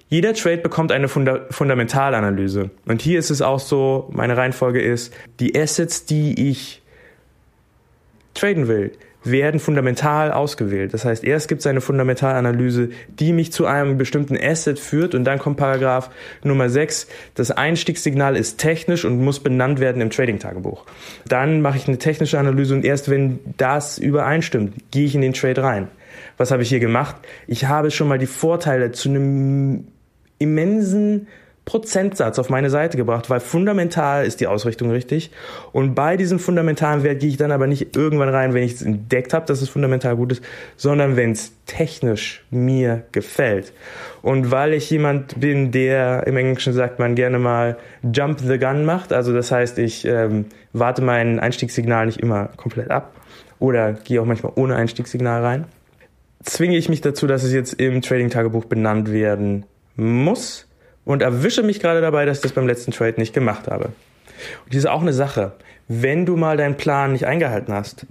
Jeder 0.09 0.35
Trade 0.35 0.59
bekommt 0.59 0.93
eine 0.93 1.09
Funda 1.09 1.47
Fundamentalanalyse. 1.51 2.71
Und 2.87 3.01
hier 3.01 3.19
ist 3.19 3.31
es 3.31 3.41
auch 3.41 3.61
so, 3.61 4.11
meine 4.13 4.37
Reihenfolge 4.37 4.83
ist, 4.83 5.15
die 5.41 5.59
Assets, 5.59 6.05
die 6.05 6.51
ich 6.51 6.83
traden 8.35 8.69
will, 8.69 8.93
werden 9.25 9.61
fundamental 9.61 10.33
ausgewählt. 10.33 10.95
Das 10.95 11.05
heißt, 11.05 11.25
erst 11.25 11.49
gibt 11.49 11.61
es 11.61 11.67
eine 11.67 11.81
Fundamentalanalyse, 11.81 12.91
die 13.09 13.33
mich 13.33 13.53
zu 13.53 13.67
einem 13.67 13.99
bestimmten 13.99 14.37
Asset 14.37 14.79
führt 14.79 15.15
und 15.15 15.25
dann 15.25 15.39
kommt 15.39 15.57
Paragraph 15.57 16.11
Nummer 16.43 16.69
6. 16.69 17.07
Das 17.35 17.51
Einstiegssignal 17.51 18.37
ist 18.37 18.59
technisch 18.59 19.05
und 19.05 19.23
muss 19.23 19.41
benannt 19.41 19.81
werden 19.81 20.03
im 20.03 20.11
Trading-Tagebuch. 20.11 20.85
Dann 21.27 21.61
mache 21.61 21.77
ich 21.77 21.89
eine 21.89 21.99
technische 21.99 22.39
Analyse 22.39 22.75
und 22.75 22.85
erst 22.85 23.11
wenn 23.11 23.41
das 23.57 23.99
übereinstimmt, 23.99 24.75
gehe 24.91 25.07
ich 25.07 25.15
in 25.15 25.21
den 25.21 25.33
Trade 25.33 25.63
rein. 25.63 25.89
Was 26.37 26.51
habe 26.51 26.63
ich 26.63 26.69
hier 26.69 26.81
gemacht? 26.81 27.17
Ich 27.47 27.67
habe 27.67 27.91
schon 27.91 28.09
mal 28.09 28.19
die 28.19 28.27
Vorteile 28.27 28.93
zu 28.93 29.09
einem 29.09 29.87
immensen 30.39 31.29
Prozentsatz 31.65 32.41
auf 32.41 32.51
meine 32.51 32.71
Seite 32.71 32.97
gebracht, 32.97 33.31
weil 33.31 33.39
fundamental 33.39 34.27
ist 34.27 34.41
die 34.41 34.49
Ausrichtung 34.49 34.91
richtig. 34.91 35.31
Und 35.71 35.95
bei 35.95 36.17
diesem 36.17 36.41
fundamentalen 36.41 37.05
Wert 37.05 37.21
gehe 37.21 37.29
ich 37.29 37.37
dann 37.37 37.53
aber 37.53 37.69
nicht 37.69 37.97
irgendwann 37.97 38.31
rein, 38.31 38.53
wenn 38.53 38.65
ich 38.65 38.75
es 38.75 38.83
entdeckt 38.83 39.33
habe, 39.33 39.47
dass 39.47 39.63
es 39.63 39.69
fundamental 39.69 40.17
gut 40.17 40.33
ist, 40.33 40.43
sondern 40.77 41.17
wenn 41.17 41.31
es 41.31 41.53
technisch 41.67 42.45
mir 42.51 43.05
gefällt. 43.13 43.73
Und 44.23 44.51
weil 44.51 44.73
ich 44.75 44.91
jemand 44.91 45.39
bin, 45.39 45.71
der 45.71 46.27
im 46.27 46.37
Englischen 46.37 46.73
sagt 46.73 46.99
man 46.99 47.15
gerne 47.15 47.39
mal 47.39 47.79
Jump 48.13 48.41
the 48.41 48.59
Gun 48.59 48.85
macht, 48.85 49.13
also 49.13 49.33
das 49.33 49.53
heißt, 49.53 49.79
ich 49.79 50.05
ähm, 50.05 50.47
warte 50.73 51.01
mein 51.01 51.39
Einstiegssignal 51.39 52.07
nicht 52.07 52.21
immer 52.21 52.49
komplett 52.57 52.91
ab 52.91 53.15
oder 53.61 53.93
gehe 53.93 54.21
auch 54.21 54.27
manchmal 54.27 54.53
ohne 54.57 54.75
Einstiegssignal 54.75 55.43
rein, 55.45 55.65
zwinge 56.43 56.77
ich 56.77 56.89
mich 56.89 57.03
dazu, 57.03 57.29
dass 57.29 57.45
es 57.45 57.53
jetzt 57.53 57.75
im 57.75 58.03
Trading-Tagebuch 58.03 58.65
benannt 58.65 59.13
werden 59.13 59.65
muss 59.95 60.67
und 61.05 61.23
erwische 61.23 61.63
mich 61.63 61.81
gerade 61.81 62.01
dabei, 62.01 62.25
dass 62.25 62.39
ich 62.39 62.43
das 62.43 62.53
beim 62.53 62.67
letzten 62.67 62.93
Trade 62.93 63.15
nicht 63.19 63.35
gemacht 63.35 63.69
habe. 63.69 63.87
Und 64.65 64.71
das 64.71 64.79
ist 64.79 64.87
auch 64.87 65.03
eine 65.03 65.13
Sache. 65.13 65.53
Wenn 65.89 66.27
du 66.27 66.37
mal 66.37 66.57
deinen 66.57 66.77
Plan 66.77 67.13
nicht 67.13 67.27
eingehalten 67.27 67.73
hast, 67.73 68.07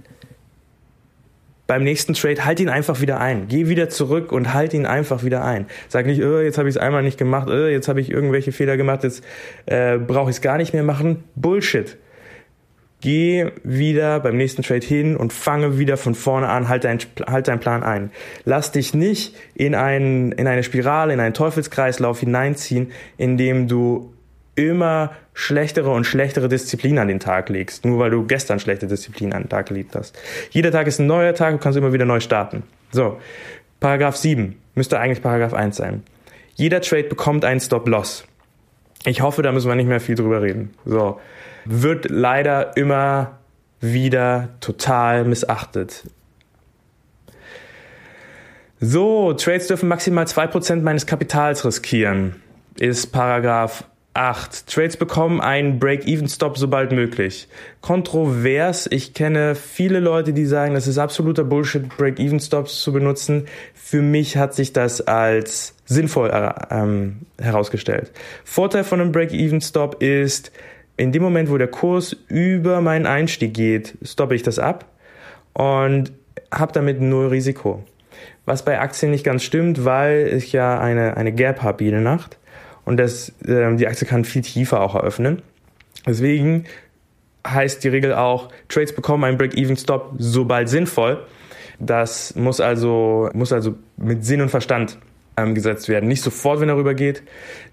beim 1.66 1.84
nächsten 1.84 2.12
Trade 2.12 2.44
halt 2.44 2.60
ihn 2.60 2.68
einfach 2.68 3.00
wieder 3.00 3.18
ein. 3.18 3.48
Geh 3.48 3.68
wieder 3.68 3.88
zurück 3.88 4.30
und 4.30 4.52
halt 4.52 4.74
ihn 4.74 4.84
einfach 4.84 5.24
wieder 5.24 5.44
ein. 5.44 5.66
Sag 5.88 6.06
nicht, 6.06 6.22
oh, 6.22 6.40
jetzt 6.40 6.58
habe 6.58 6.68
ich 6.68 6.74
es 6.74 6.80
einmal 6.80 7.02
nicht 7.02 7.16
gemacht, 7.16 7.48
oh, 7.48 7.66
jetzt 7.66 7.88
habe 7.88 8.00
ich 8.00 8.10
irgendwelche 8.10 8.52
Fehler 8.52 8.76
gemacht, 8.76 9.04
jetzt 9.04 9.24
äh, 9.66 9.96
brauche 9.96 10.28
ich 10.28 10.36
es 10.36 10.42
gar 10.42 10.58
nicht 10.58 10.74
mehr 10.74 10.82
machen. 10.82 11.24
Bullshit. 11.34 11.96
Geh 13.02 13.50
wieder 13.64 14.20
beim 14.20 14.36
nächsten 14.36 14.62
Trade 14.62 14.86
hin 14.86 15.16
und 15.16 15.32
fange 15.32 15.76
wieder 15.76 15.96
von 15.96 16.14
vorne 16.14 16.48
an, 16.48 16.68
halt, 16.68 16.84
dein, 16.84 16.98
halt 17.26 17.48
deinen 17.48 17.58
Plan 17.58 17.82
ein. 17.82 18.12
Lass 18.44 18.70
dich 18.70 18.94
nicht 18.94 19.34
in, 19.54 19.74
ein, 19.74 20.30
in 20.30 20.46
eine 20.46 20.62
Spirale, 20.62 21.12
in 21.12 21.18
einen 21.18 21.34
Teufelskreislauf 21.34 22.20
hineinziehen, 22.20 22.92
in 23.18 23.36
dem 23.36 23.66
du 23.66 24.12
immer 24.54 25.10
schlechtere 25.34 25.90
und 25.90 26.04
schlechtere 26.04 26.48
Disziplin 26.48 26.98
an 27.00 27.08
den 27.08 27.18
Tag 27.18 27.48
legst, 27.48 27.84
nur 27.84 27.98
weil 27.98 28.10
du 28.10 28.24
gestern 28.24 28.60
schlechte 28.60 28.86
Disziplin 28.86 29.32
an 29.32 29.44
den 29.44 29.48
Tag 29.48 29.66
gelegt 29.66 29.96
hast. 29.96 30.16
Jeder 30.50 30.70
Tag 30.70 30.86
ist 30.86 31.00
ein 31.00 31.08
neuer 31.08 31.34
Tag, 31.34 31.54
du 31.54 31.58
kannst 31.58 31.76
immer 31.76 31.92
wieder 31.92 32.04
neu 32.04 32.20
starten. 32.20 32.62
So, 32.92 33.18
Paragraph 33.80 34.16
7 34.16 34.56
müsste 34.76 35.00
eigentlich 35.00 35.22
Paragraph 35.22 35.54
1 35.54 35.76
sein. 35.76 36.04
Jeder 36.54 36.80
Trade 36.80 37.04
bekommt 37.04 37.44
einen 37.44 37.60
Stop-Loss. 37.60 38.26
Ich 39.04 39.20
hoffe, 39.20 39.42
da 39.42 39.52
müssen 39.52 39.68
wir 39.68 39.74
nicht 39.74 39.88
mehr 39.88 40.00
viel 40.00 40.14
drüber 40.14 40.42
reden. 40.42 40.74
So, 40.84 41.20
wird 41.64 42.10
leider 42.10 42.76
immer 42.76 43.38
wieder 43.80 44.50
total 44.60 45.24
missachtet. 45.24 46.04
So, 48.80 49.32
Trades 49.32 49.68
dürfen 49.68 49.88
maximal 49.88 50.24
2% 50.24 50.82
meines 50.82 51.06
Kapitals 51.06 51.64
riskieren, 51.64 52.42
ist 52.78 53.12
Paragraph 53.12 53.84
8. 54.14 54.66
Trades 54.66 54.96
bekommen 54.98 55.40
einen 55.40 55.78
Break-Even-Stop 55.78 56.58
sobald 56.58 56.92
möglich. 56.92 57.48
Kontrovers, 57.80 58.86
ich 58.90 59.14
kenne 59.14 59.54
viele 59.54 60.00
Leute, 60.00 60.34
die 60.34 60.44
sagen, 60.44 60.74
das 60.74 60.86
ist 60.86 60.98
absoluter 60.98 61.44
Bullshit, 61.44 61.88
Break-Even-Stops 61.96 62.82
zu 62.82 62.92
benutzen. 62.92 63.46
Für 63.74 64.02
mich 64.02 64.36
hat 64.36 64.54
sich 64.54 64.74
das 64.74 65.00
als 65.00 65.74
sinnvoll 65.86 66.30
äh, 66.30 66.52
ähm, 66.70 67.20
herausgestellt. 67.40 68.10
Vorteil 68.44 68.84
von 68.84 69.00
einem 69.00 69.12
Break-Even-Stop 69.12 70.02
ist, 70.02 70.52
in 70.98 71.12
dem 71.12 71.22
Moment, 71.22 71.50
wo 71.50 71.56
der 71.56 71.68
Kurs 71.68 72.14
über 72.28 72.82
meinen 72.82 73.06
Einstieg 73.06 73.54
geht, 73.54 73.96
stoppe 74.02 74.34
ich 74.34 74.42
das 74.42 74.58
ab 74.58 74.84
und 75.54 76.12
habe 76.52 76.72
damit 76.72 77.00
null 77.00 77.28
Risiko. 77.28 77.82
Was 78.44 78.62
bei 78.62 78.78
Aktien 78.78 79.10
nicht 79.10 79.24
ganz 79.24 79.42
stimmt, 79.42 79.86
weil 79.86 80.32
ich 80.36 80.52
ja 80.52 80.78
eine, 80.78 81.16
eine 81.16 81.32
Gap 81.32 81.62
habe 81.62 81.82
jede 81.82 82.00
Nacht 82.00 82.36
und 82.84 82.96
das, 82.96 83.30
äh, 83.46 83.74
die 83.76 83.86
Aktie 83.86 84.06
kann 84.06 84.24
viel 84.24 84.42
tiefer 84.42 84.80
auch 84.80 84.94
eröffnen. 84.94 85.42
Deswegen 86.06 86.64
heißt 87.46 87.82
die 87.84 87.88
Regel 87.88 88.14
auch, 88.14 88.48
Trades 88.68 88.94
bekommen 88.94 89.24
einen 89.24 89.38
Break-Even-Stop 89.38 90.14
sobald 90.18 90.68
sinnvoll. 90.68 91.24
Das 91.78 92.34
muss 92.36 92.60
also, 92.60 93.30
muss 93.34 93.52
also 93.52 93.74
mit 93.96 94.24
Sinn 94.24 94.40
und 94.40 94.48
Verstand 94.48 94.98
ähm, 95.36 95.54
gesetzt 95.54 95.88
werden. 95.88 96.08
Nicht 96.08 96.22
sofort, 96.22 96.60
wenn 96.60 96.68
er 96.68 96.76
rübergeht. 96.76 97.22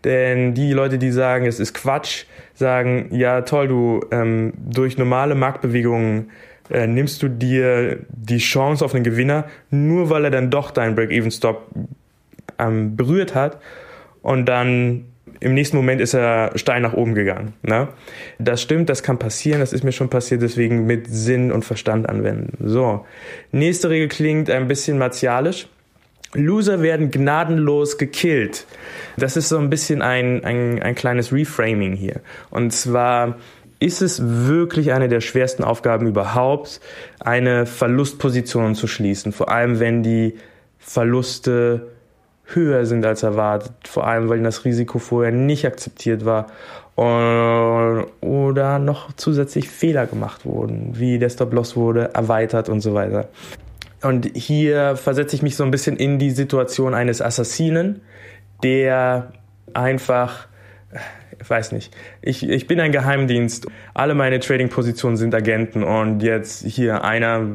Denn 0.03 0.53
die 0.53 0.73
Leute, 0.73 0.97
die 0.97 1.11
sagen, 1.11 1.45
es 1.45 1.59
ist 1.59 1.73
Quatsch, 1.73 2.25
sagen, 2.55 3.09
ja 3.11 3.41
toll, 3.41 3.67
du 3.67 4.01
ähm, 4.11 4.53
durch 4.57 4.97
normale 4.97 5.35
Marktbewegungen 5.35 6.31
äh, 6.69 6.87
nimmst 6.87 7.21
du 7.21 7.29
dir 7.29 7.99
die 8.09 8.37
Chance 8.37 8.83
auf 8.83 8.95
einen 8.95 9.03
Gewinner, 9.03 9.45
nur 9.69 10.09
weil 10.09 10.25
er 10.25 10.31
dann 10.31 10.49
doch 10.49 10.71
deinen 10.71 10.95
Break-Even-Stop 10.95 11.67
ähm, 12.57 12.95
berührt 12.95 13.35
hat 13.35 13.59
und 14.21 14.45
dann 14.45 15.05
im 15.39 15.53
nächsten 15.53 15.77
Moment 15.77 16.01
ist 16.01 16.13
er 16.13 16.51
steil 16.55 16.81
nach 16.81 16.93
oben 16.93 17.15
gegangen. 17.15 17.53
Ne? 17.61 17.87
Das 18.39 18.61
stimmt, 18.61 18.89
das 18.89 19.03
kann 19.03 19.19
passieren, 19.19 19.59
das 19.59 19.73
ist 19.73 19.83
mir 19.83 19.91
schon 19.91 20.09
passiert, 20.09 20.41
deswegen 20.41 20.85
mit 20.85 21.07
Sinn 21.07 21.51
und 21.51 21.63
Verstand 21.63 22.09
anwenden. 22.09 22.57
So, 22.67 23.05
nächste 23.51 23.89
Regel 23.89 24.07
klingt 24.09 24.49
ein 24.49 24.67
bisschen 24.67 24.97
martialisch. 24.97 25.67
Loser 26.33 26.81
werden 26.83 27.09
gnadenlos 27.09 27.97
gekillt. 27.97 28.65
Das 29.17 29.35
ist 29.35 29.49
so 29.49 29.57
ein 29.57 29.69
bisschen 29.69 30.01
ein, 30.01 30.43
ein, 30.43 30.81
ein 30.81 30.93
kleines 30.93 31.33
Reframing 31.33 31.93
hier. 31.93 32.21
Und 32.51 32.71
zwar 32.71 33.37
ist 33.79 34.01
es 34.01 34.21
wirklich 34.21 34.91
eine 34.91 35.07
der 35.07 35.21
schwersten 35.21 35.63
Aufgaben 35.63 36.05
überhaupt, 36.05 36.81
eine 37.19 37.65
Verlustposition 37.65 38.75
zu 38.75 38.87
schließen. 38.87 39.31
Vor 39.31 39.49
allem, 39.49 39.79
wenn 39.79 40.03
die 40.03 40.35
Verluste 40.77 41.87
höher 42.53 42.85
sind 42.85 43.05
als 43.05 43.23
erwartet. 43.23 43.73
Vor 43.87 44.07
allem, 44.07 44.29
weil 44.29 44.41
das 44.41 44.65
Risiko 44.65 44.99
vorher 44.99 45.31
nicht 45.31 45.65
akzeptiert 45.65 46.25
war 46.25 46.47
oder 46.99 48.77
noch 48.79 49.13
zusätzlich 49.13 49.69
Fehler 49.69 50.05
gemacht 50.05 50.45
wurden, 50.45 50.99
wie 50.99 51.17
der 51.17 51.29
Stop-Loss 51.29 51.77
wurde 51.77 52.13
erweitert 52.13 52.67
und 52.67 52.81
so 52.81 52.93
weiter. 52.93 53.29
Und 54.01 54.29
hier 54.35 54.97
versetze 54.97 55.33
ich 55.35 55.41
mich 55.41 55.55
so 55.55 55.63
ein 55.63 55.71
bisschen 55.71 55.95
in 55.95 56.19
die 56.19 56.31
Situation 56.31 56.93
eines 56.93 57.21
Assassinen, 57.21 58.01
der 58.63 59.31
einfach, 59.73 60.47
ich 61.39 61.49
weiß 61.49 61.71
nicht, 61.71 61.95
ich, 62.21 62.47
ich 62.47 62.67
bin 62.67 62.81
ein 62.81 62.91
Geheimdienst, 62.91 63.67
alle 63.93 64.13
meine 64.13 64.41
Trading-Positionen 64.41 65.15
sind 65.15 65.33
Agenten 65.33 65.83
und 65.83 66.21
jetzt 66.21 66.65
hier 66.65 67.05
einer 67.05 67.47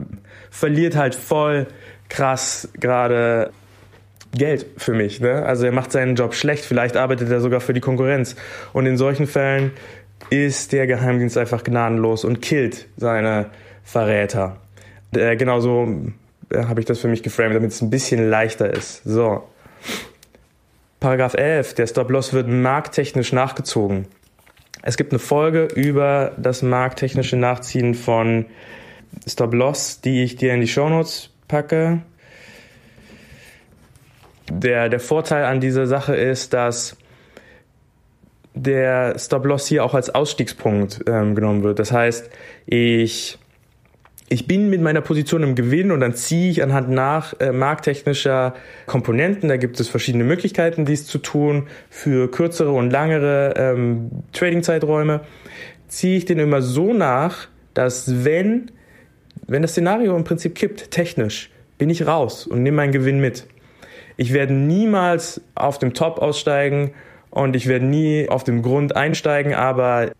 verliert 0.50 0.96
halt 0.96 1.14
voll 1.14 1.66
krass 2.09 2.70
gerade 2.80 3.50
Geld 4.37 4.66
für 4.77 4.92
mich. 4.92 5.20
Ne? 5.20 5.44
Also 5.44 5.66
er 5.66 5.73
macht 5.73 5.92
seinen 5.92 6.16
Job 6.16 6.35
schlecht, 6.35 6.64
vielleicht 6.64 6.97
arbeitet 6.97 7.31
er 7.31 7.40
sogar 7.40 7.61
für 7.61 7.73
die 7.73 7.81
Konkurrenz. 7.81 8.37
Und 8.73 8.87
in 8.87 8.97
solchen 8.97 9.27
Fällen 9.27 9.73
ist 10.31 10.73
der 10.73 10.87
Geheimdienst 10.87 11.38
einfach 11.38 11.64
gnadenlos 11.64 12.25
und 12.25 12.40
killt 12.40 12.87
seine 12.97 13.51
Verräter. 13.83 14.57
Äh, 15.14 15.37
genauso 15.37 16.12
habe 16.53 16.81
ich 16.81 16.87
das 16.87 16.99
für 17.01 17.09
mich 17.09 17.23
geframed, 17.23 17.57
damit 17.57 17.70
es 17.70 17.81
ein 17.81 17.90
bisschen 17.90 18.29
leichter 18.29 18.73
ist. 18.73 19.03
So. 19.05 19.44
Paragraph 21.01 21.35
11, 21.35 21.75
der 21.75 21.87
Stop-Loss 21.87 22.33
wird 22.33 22.49
markttechnisch 22.49 23.33
nachgezogen. 23.33 24.07
Es 24.83 24.97
gibt 24.97 25.12
eine 25.12 25.18
Folge 25.18 25.68
über 25.75 26.33
das 26.37 26.62
markttechnische 26.62 27.37
Nachziehen 27.37 27.94
von 27.94 28.47
Stop-Loss, 29.27 30.01
die 30.01 30.23
ich 30.23 30.37
dir 30.37 30.55
in 30.55 30.61
die 30.61 30.68
Shownotes 30.68 31.31
packe. 31.49 32.03
Der, 34.50 34.88
der 34.88 35.00
Vorteil 35.00 35.44
an 35.44 35.61
dieser 35.61 35.87
Sache 35.87 36.14
ist, 36.14 36.52
dass 36.52 36.96
der 38.54 39.18
Stop-Loss 39.18 39.66
hier 39.66 39.85
auch 39.85 39.94
als 39.94 40.14
Ausstiegspunkt 40.14 41.00
ähm, 41.07 41.35
genommen 41.35 41.62
wird. 41.62 41.78
Das 41.78 41.90
heißt, 41.90 42.30
ich 42.66 43.38
ich 44.28 44.46
bin 44.46 44.70
mit 44.70 44.80
meiner 44.80 45.02
Position 45.02 45.42
im 45.42 45.54
Gewinn 45.54 45.92
und 45.92 46.00
dann 46.00 46.14
ziehe 46.14 46.50
ich 46.50 46.62
anhand 46.62 46.88
nach 46.88 47.38
äh, 47.40 47.52
markttechnischer 47.52 48.54
Komponenten, 48.87 49.48
da 49.48 49.59
gibt 49.59 49.78
es 49.78 49.88
verschiedene 49.88 50.24
Möglichkeiten, 50.24 50.87
dies 50.87 51.07
zu 51.07 51.18
tun, 51.18 51.68
für 51.90 52.30
kürzere 52.30 52.72
und 52.72 52.90
langere 52.90 53.54
ähm, 53.57 54.11
Trading-Zeiträume, 54.33 55.20
ziehe 55.88 56.16
ich 56.16 56.24
den 56.24 56.38
immer 56.38 56.62
so 56.62 56.94
nach, 56.94 57.48
dass 57.74 58.24
wenn, 58.24 58.70
wenn 59.46 59.62
das 59.62 59.72
Szenario 59.72 60.16
im 60.16 60.24
Prinzip 60.24 60.54
kippt, 60.54 60.90
technisch, 60.90 61.50
bin 61.76 61.90
ich 61.90 62.07
raus 62.07 62.46
und 62.46 62.62
nehme 62.62 62.78
meinen 62.78 62.92
Gewinn 62.92 63.20
mit. 63.20 63.46
Ich 64.16 64.33
werde 64.33 64.53
niemals 64.53 65.40
auf 65.55 65.79
dem 65.79 65.94
Top 65.94 66.18
aussteigen 66.18 66.92
und 67.31 67.57
ich 67.57 67.66
werde 67.66 67.85
nie 67.85 68.29
auf 68.29 68.44
dem 68.44 68.62
Grund 68.62 68.94
einsteigen, 68.94 69.55
aber 69.55 70.12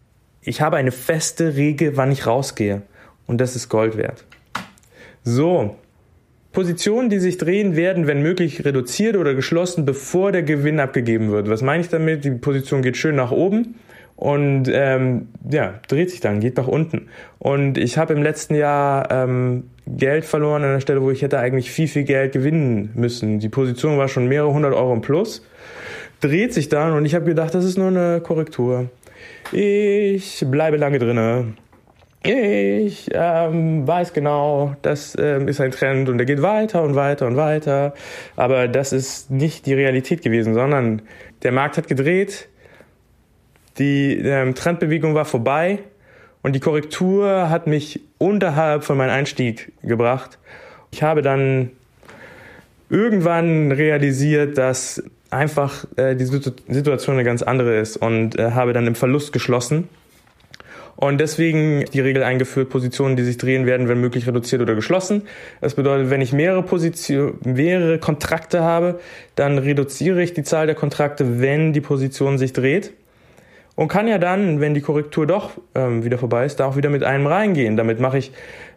ich 0.42 0.61
habe 0.61 0.76
eine 0.76 0.92
feste 0.92 1.57
Regel, 1.57 1.96
wann 1.96 2.11
ich 2.11 2.26
rausgehe. 2.26 2.83
Und 3.26 3.40
das 3.40 3.57
ist 3.57 3.68
Gold 3.68 3.96
wert. 3.96 4.24
So. 5.22 5.76
Positionen, 6.52 7.11
die 7.11 7.18
sich 7.18 7.38
drehen, 7.38 7.74
werden, 7.74 8.07
wenn 8.07 8.22
möglich, 8.22 8.64
reduziert 8.64 9.16
oder 9.16 9.35
geschlossen, 9.35 9.85
bevor 9.85 10.30
der 10.30 10.44
Gewinn 10.44 10.78
abgegeben 10.78 11.30
wird. 11.33 11.48
Was 11.48 11.62
meine 11.62 11.83
ich 11.83 11.88
damit? 11.88 12.24
Die 12.24 12.30
Position 12.30 12.83
geht 12.83 12.96
schön 12.96 13.16
nach 13.16 13.33
oben 13.33 13.74
und 14.16 14.70
ähm, 14.72 15.29
ja, 15.50 15.74
dreht 15.88 16.11
sich 16.11 16.20
dann, 16.20 16.40
geht 16.40 16.57
nach 16.57 16.68
unten. 16.68 17.09
Und 17.38 17.79
ich 17.79 17.98
habe 17.98 18.14
im 18.14 18.22
letzten 18.22 18.55
Jahr 18.55 19.11
ähm, 19.11 19.70
Geld 19.87 20.24
verloren 20.24 20.62
an 20.62 20.72
der 20.72 20.81
Stelle, 20.81 21.03
wo 21.03 21.11
ich 21.11 21.22
hätte 21.22 21.38
eigentlich 21.38 21.70
viel, 21.70 21.88
viel 21.88 22.05
Geld 22.05 22.33
gewinnen 22.33 22.90
müssen. 22.94 23.38
Die 23.38 23.48
Position 23.48 23.98
war 23.98 24.09
schon 24.09 24.29
mehrere 24.29 24.53
hundert 24.53 24.74
Euro 24.74 24.92
im 24.92 25.00
Plus, 25.00 25.46
dreht 26.20 26.55
sich 26.55 26.68
dann 26.68 26.92
und 26.92 27.05
ich 27.05 27.14
habe 27.14 27.24
gedacht, 27.24 27.55
das 27.55 27.64
ist 27.64 27.77
nur 27.77 27.88
eine 27.88 28.20
Korrektur. 28.20 28.88
Ich 29.53 30.44
bleibe 30.48 30.77
lange 30.77 30.98
drinne 30.98 31.55
ich 32.27 33.11
ähm, 33.12 33.87
weiß 33.87 34.14
genau, 34.14 34.74
das 34.81 35.14
ähm, 35.20 35.46
ist 35.46 35.61
ein 35.61 35.72
Trend 35.72 36.09
und 36.09 36.16
der 36.16 36.27
geht 36.27 36.40
weiter 36.40 36.83
und 36.83 36.94
weiter 36.94 37.27
und 37.27 37.37
weiter. 37.37 37.92
Aber 38.35 38.66
das 38.66 38.94
ist 38.94 39.31
nicht 39.31 39.66
die 39.66 39.74
Realität 39.74 40.22
gewesen, 40.22 40.55
sondern 40.55 41.03
der 41.42 41.53
Markt 41.53 41.77
hat 41.77 41.87
gedreht, 41.87 42.48
die 43.78 44.18
ähm, 44.18 44.54
Trendbewegung 44.54 45.14
war 45.14 45.24
vorbei 45.24 45.80
und 46.42 46.54
die 46.54 46.60
Korrektur 46.60 47.50
hat 47.50 47.66
mich 47.66 48.00
unterhalb 48.18 48.84
von 48.84 48.96
meinem 48.96 49.10
Einstieg 49.10 49.72
gebracht. 49.82 50.38
Ich 50.92 51.02
habe 51.02 51.22
dann 51.22 51.70
irgendwann 52.88 53.72
realisiert, 53.72 54.58
dass 54.58 55.02
einfach 55.30 55.84
äh, 55.96 56.14
die 56.14 56.24
Situation 56.24 57.16
eine 57.16 57.24
ganz 57.24 57.42
andere 57.42 57.78
ist 57.78 57.96
und 57.96 58.38
äh, 58.38 58.52
habe 58.52 58.72
dann 58.72 58.87
im 58.87 58.94
Verlust 58.94 59.32
geschlossen 59.32 59.88
und 60.96 61.18
deswegen 61.18 61.84
die 61.92 62.00
Regel 62.00 62.22
eingeführt, 62.22 62.70
Positionen, 62.70 63.16
die 63.16 63.24
sich 63.24 63.37
drehen 63.37 63.66
werden, 63.66 63.88
wenn 63.88 64.00
möglich 64.00 64.26
reduziert 64.26 64.62
oder 64.62 64.74
geschlossen. 64.74 65.22
Das 65.60 65.74
bedeutet, 65.74 66.10
wenn 66.10 66.20
ich 66.20 66.32
mehrere 66.32 66.62
Positionen, 66.62 67.38
mehrere 67.44 67.98
Kontrakte 67.98 68.62
habe, 68.62 69.00
dann 69.34 69.58
reduziere 69.58 70.22
ich 70.22 70.34
die 70.34 70.44
Zahl 70.44 70.66
der 70.66 70.76
Kontrakte, 70.76 71.40
wenn 71.40 71.72
die 71.72 71.80
Position 71.80 72.38
sich 72.38 72.52
dreht. 72.52 72.92
Und 73.76 73.88
kann 73.88 74.06
ja 74.06 74.18
dann, 74.18 74.60
wenn 74.60 74.74
die 74.74 74.80
Korrektur 74.80 75.26
doch 75.26 75.50
ähm, 75.74 76.04
wieder 76.04 76.18
vorbei 76.18 76.44
ist, 76.44 76.60
da 76.60 76.66
auch 76.66 76.76
wieder 76.76 76.90
mit 76.90 77.02
einem 77.02 77.26
reingehen. 77.26 77.76
Damit 77.76 77.98
mache 77.98 78.18
ich, 78.18 78.32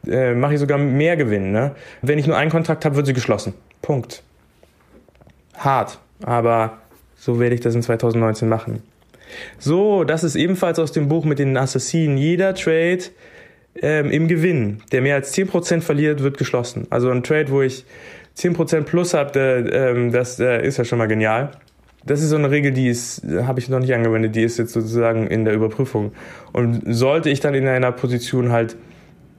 äh, 0.08 0.34
mache 0.34 0.56
ich 0.56 0.60
sogar 0.60 0.80
mehr 0.80 1.16
Gewinn. 1.18 1.52
Ne? 1.52 1.76
Wenn 2.02 2.18
ich 2.18 2.26
nur 2.26 2.36
einen 2.36 2.50
Kontrakt 2.50 2.84
habe, 2.84 2.96
wird 2.96 3.06
sie 3.06 3.14
geschlossen. 3.14 3.54
Punkt. 3.82 4.24
Hart, 5.56 6.00
aber 6.24 6.80
so 7.16 7.40
werde 7.40 7.56
ich 7.56 7.62
das 7.62 7.76
in 7.76 7.84
2019 7.84 8.50
machen. 8.50 8.82
So, 9.60 10.04
das 10.04 10.24
ist 10.24 10.36
ebenfalls 10.36 10.80
aus 10.80 10.92
dem 10.92 11.10
Buch 11.10 11.26
mit 11.26 11.40
den 11.40 11.58
Assassinen. 11.58 12.18
Jeder 12.18 12.56
Trade 12.56 13.00
ähm, 13.82 14.10
im 14.10 14.28
Gewinn, 14.28 14.82
der 14.92 15.02
mehr 15.02 15.16
als 15.16 15.36
10% 15.36 15.82
verliert, 15.82 16.24
wird 16.24 16.38
geschlossen. 16.38 16.88
Also 16.90 17.10
ein 17.10 17.24
Trade, 17.24 17.50
wo 17.50 17.62
ich 17.62 17.86
10% 18.38 18.84
plus 18.84 19.14
habe, 19.14 19.40
ähm, 19.40 20.12
das 20.12 20.40
äh, 20.40 20.66
ist 20.66 20.78
ja 20.78 20.86
schon 20.86 21.00
mal 21.00 21.08
genial. 21.08 21.52
Das 22.08 22.22
ist 22.22 22.30
so 22.30 22.36
eine 22.38 22.50
Regel, 22.50 22.72
die 22.72 22.92
habe 23.44 23.60
ich 23.60 23.70
noch 23.70 23.80
nicht 23.80 23.94
angewendet, 23.94 24.36
die 24.36 24.44
ist 24.44 24.58
jetzt 24.58 24.74
sozusagen 24.74 25.28
in 25.28 25.46
der 25.46 25.54
Überprüfung. 25.54 26.14
Und 26.54 26.82
sollte 26.88 27.30
ich 27.30 27.40
dann 27.40 27.54
in 27.54 27.68
einer 27.68 27.92
Position 27.92 28.52
halt, 28.52 28.78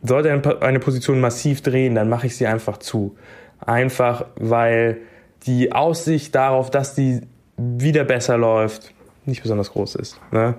sollte 0.03 0.31
eine 0.61 0.79
Position 0.79 1.21
massiv 1.21 1.63
drehen, 1.63 1.95
dann 1.95 2.09
mache 2.09 2.27
ich 2.27 2.37
sie 2.37 2.47
einfach 2.47 2.77
zu. 2.77 3.17
Einfach, 3.61 4.27
weil 4.37 4.99
die 5.47 5.73
Aussicht 5.73 6.35
darauf, 6.35 6.71
dass 6.71 6.95
die 6.95 7.23
wieder 7.57 8.05
besser 8.05 8.37
läuft, 8.37 8.93
nicht 9.25 9.43
besonders 9.43 9.73
groß 9.73 9.97
ist. 9.97 10.21
Ne? 10.31 10.55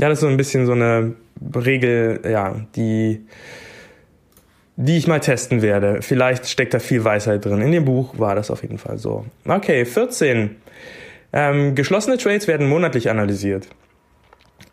Ja, 0.00 0.08
das 0.08 0.14
ist 0.14 0.20
so 0.20 0.26
ein 0.26 0.36
bisschen 0.36 0.66
so 0.66 0.72
eine 0.72 1.14
Regel, 1.54 2.20
ja, 2.28 2.56
die, 2.76 3.26
die 4.76 4.96
ich 4.96 5.06
mal 5.06 5.20
testen 5.20 5.62
werde. 5.62 6.02
Vielleicht 6.02 6.46
steckt 6.46 6.74
da 6.74 6.78
viel 6.78 7.04
Weisheit 7.04 7.44
drin. 7.44 7.60
In 7.60 7.72
dem 7.72 7.84
Buch 7.84 8.18
war 8.18 8.34
das 8.34 8.50
auf 8.50 8.62
jeden 8.62 8.78
Fall 8.78 8.98
so. 8.98 9.24
Okay, 9.46 9.84
14. 9.84 10.56
Ähm, 11.32 11.74
geschlossene 11.74 12.18
Trades 12.18 12.46
werden 12.46 12.68
monatlich 12.68 13.10
analysiert. 13.10 13.68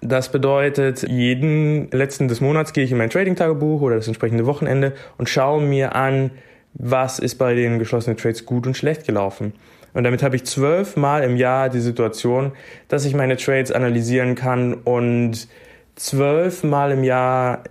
Das 0.01 0.31
bedeutet, 0.31 1.03
jeden 1.03 1.91
letzten 1.91 2.27
des 2.27 2.41
Monats 2.41 2.73
gehe 2.73 2.83
ich 2.83 2.91
in 2.91 2.97
mein 2.97 3.09
Trading-Tagebuch 3.09 3.81
oder 3.81 3.95
das 3.95 4.07
entsprechende 4.07 4.45
Wochenende 4.45 4.93
und 5.17 5.27
schaue 5.27 5.61
mir 5.61 5.95
an, 5.95 6.31
was 6.73 7.19
ist 7.19 7.35
bei 7.35 7.53
den 7.53 7.79
geschlossenen 7.79 8.17
Trades 8.17 8.45
gut 8.45 8.67
und 8.67 8.77
schlecht 8.77 9.05
gelaufen. 9.05 9.53
Und 9.93 10.03
damit 10.03 10.21
habe 10.21 10.35
ich 10.35 10.45
zwölfmal 10.45 11.23
im 11.23 11.35
Jahr 11.35 11.69
die 11.69 11.79
Situation, 11.79 12.51
dass 12.87 13.05
ich 13.05 13.15
meine 13.15 13.37
Trades 13.37 13.71
analysieren 13.71 14.35
kann 14.35 14.73
und 14.73 15.47
zwölfmal 15.95 16.91
im 16.91 17.03
Jahr 17.03 17.63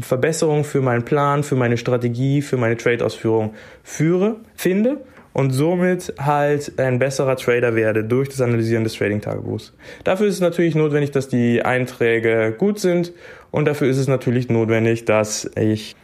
Verbesserungen 0.00 0.64
für 0.64 0.82
meinen 0.82 1.04
Plan, 1.04 1.42
für 1.42 1.56
meine 1.56 1.78
Strategie, 1.78 2.42
für 2.42 2.58
meine 2.58 2.76
Trade-Ausführung 2.76 3.54
führe, 3.82 4.36
finde 4.54 4.98
und 5.36 5.50
somit 5.50 6.14
halt 6.18 6.80
ein 6.80 6.98
besserer 6.98 7.36
Trader 7.36 7.74
werde 7.74 8.02
durch 8.02 8.30
das 8.30 8.40
Analysieren 8.40 8.84
des 8.84 8.94
Trading-Tagebuchs. 8.94 9.74
Dafür 10.02 10.28
ist 10.28 10.36
es 10.36 10.40
natürlich 10.40 10.74
notwendig, 10.74 11.10
dass 11.10 11.28
die 11.28 11.62
Einträge 11.62 12.54
gut 12.56 12.78
sind 12.78 13.12
und 13.50 13.66
dafür 13.66 13.86
ist 13.86 13.98
es 13.98 14.08
natürlich 14.08 14.48
notwendig, 14.48 15.04
dass 15.04 15.50
ich 15.54 15.94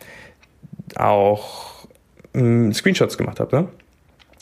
auch 0.97 1.87
ähm, 2.35 2.75
Screenshots 2.75 3.16
gemacht 3.16 3.40
habe. 3.40 3.57
Ne? 3.57 3.68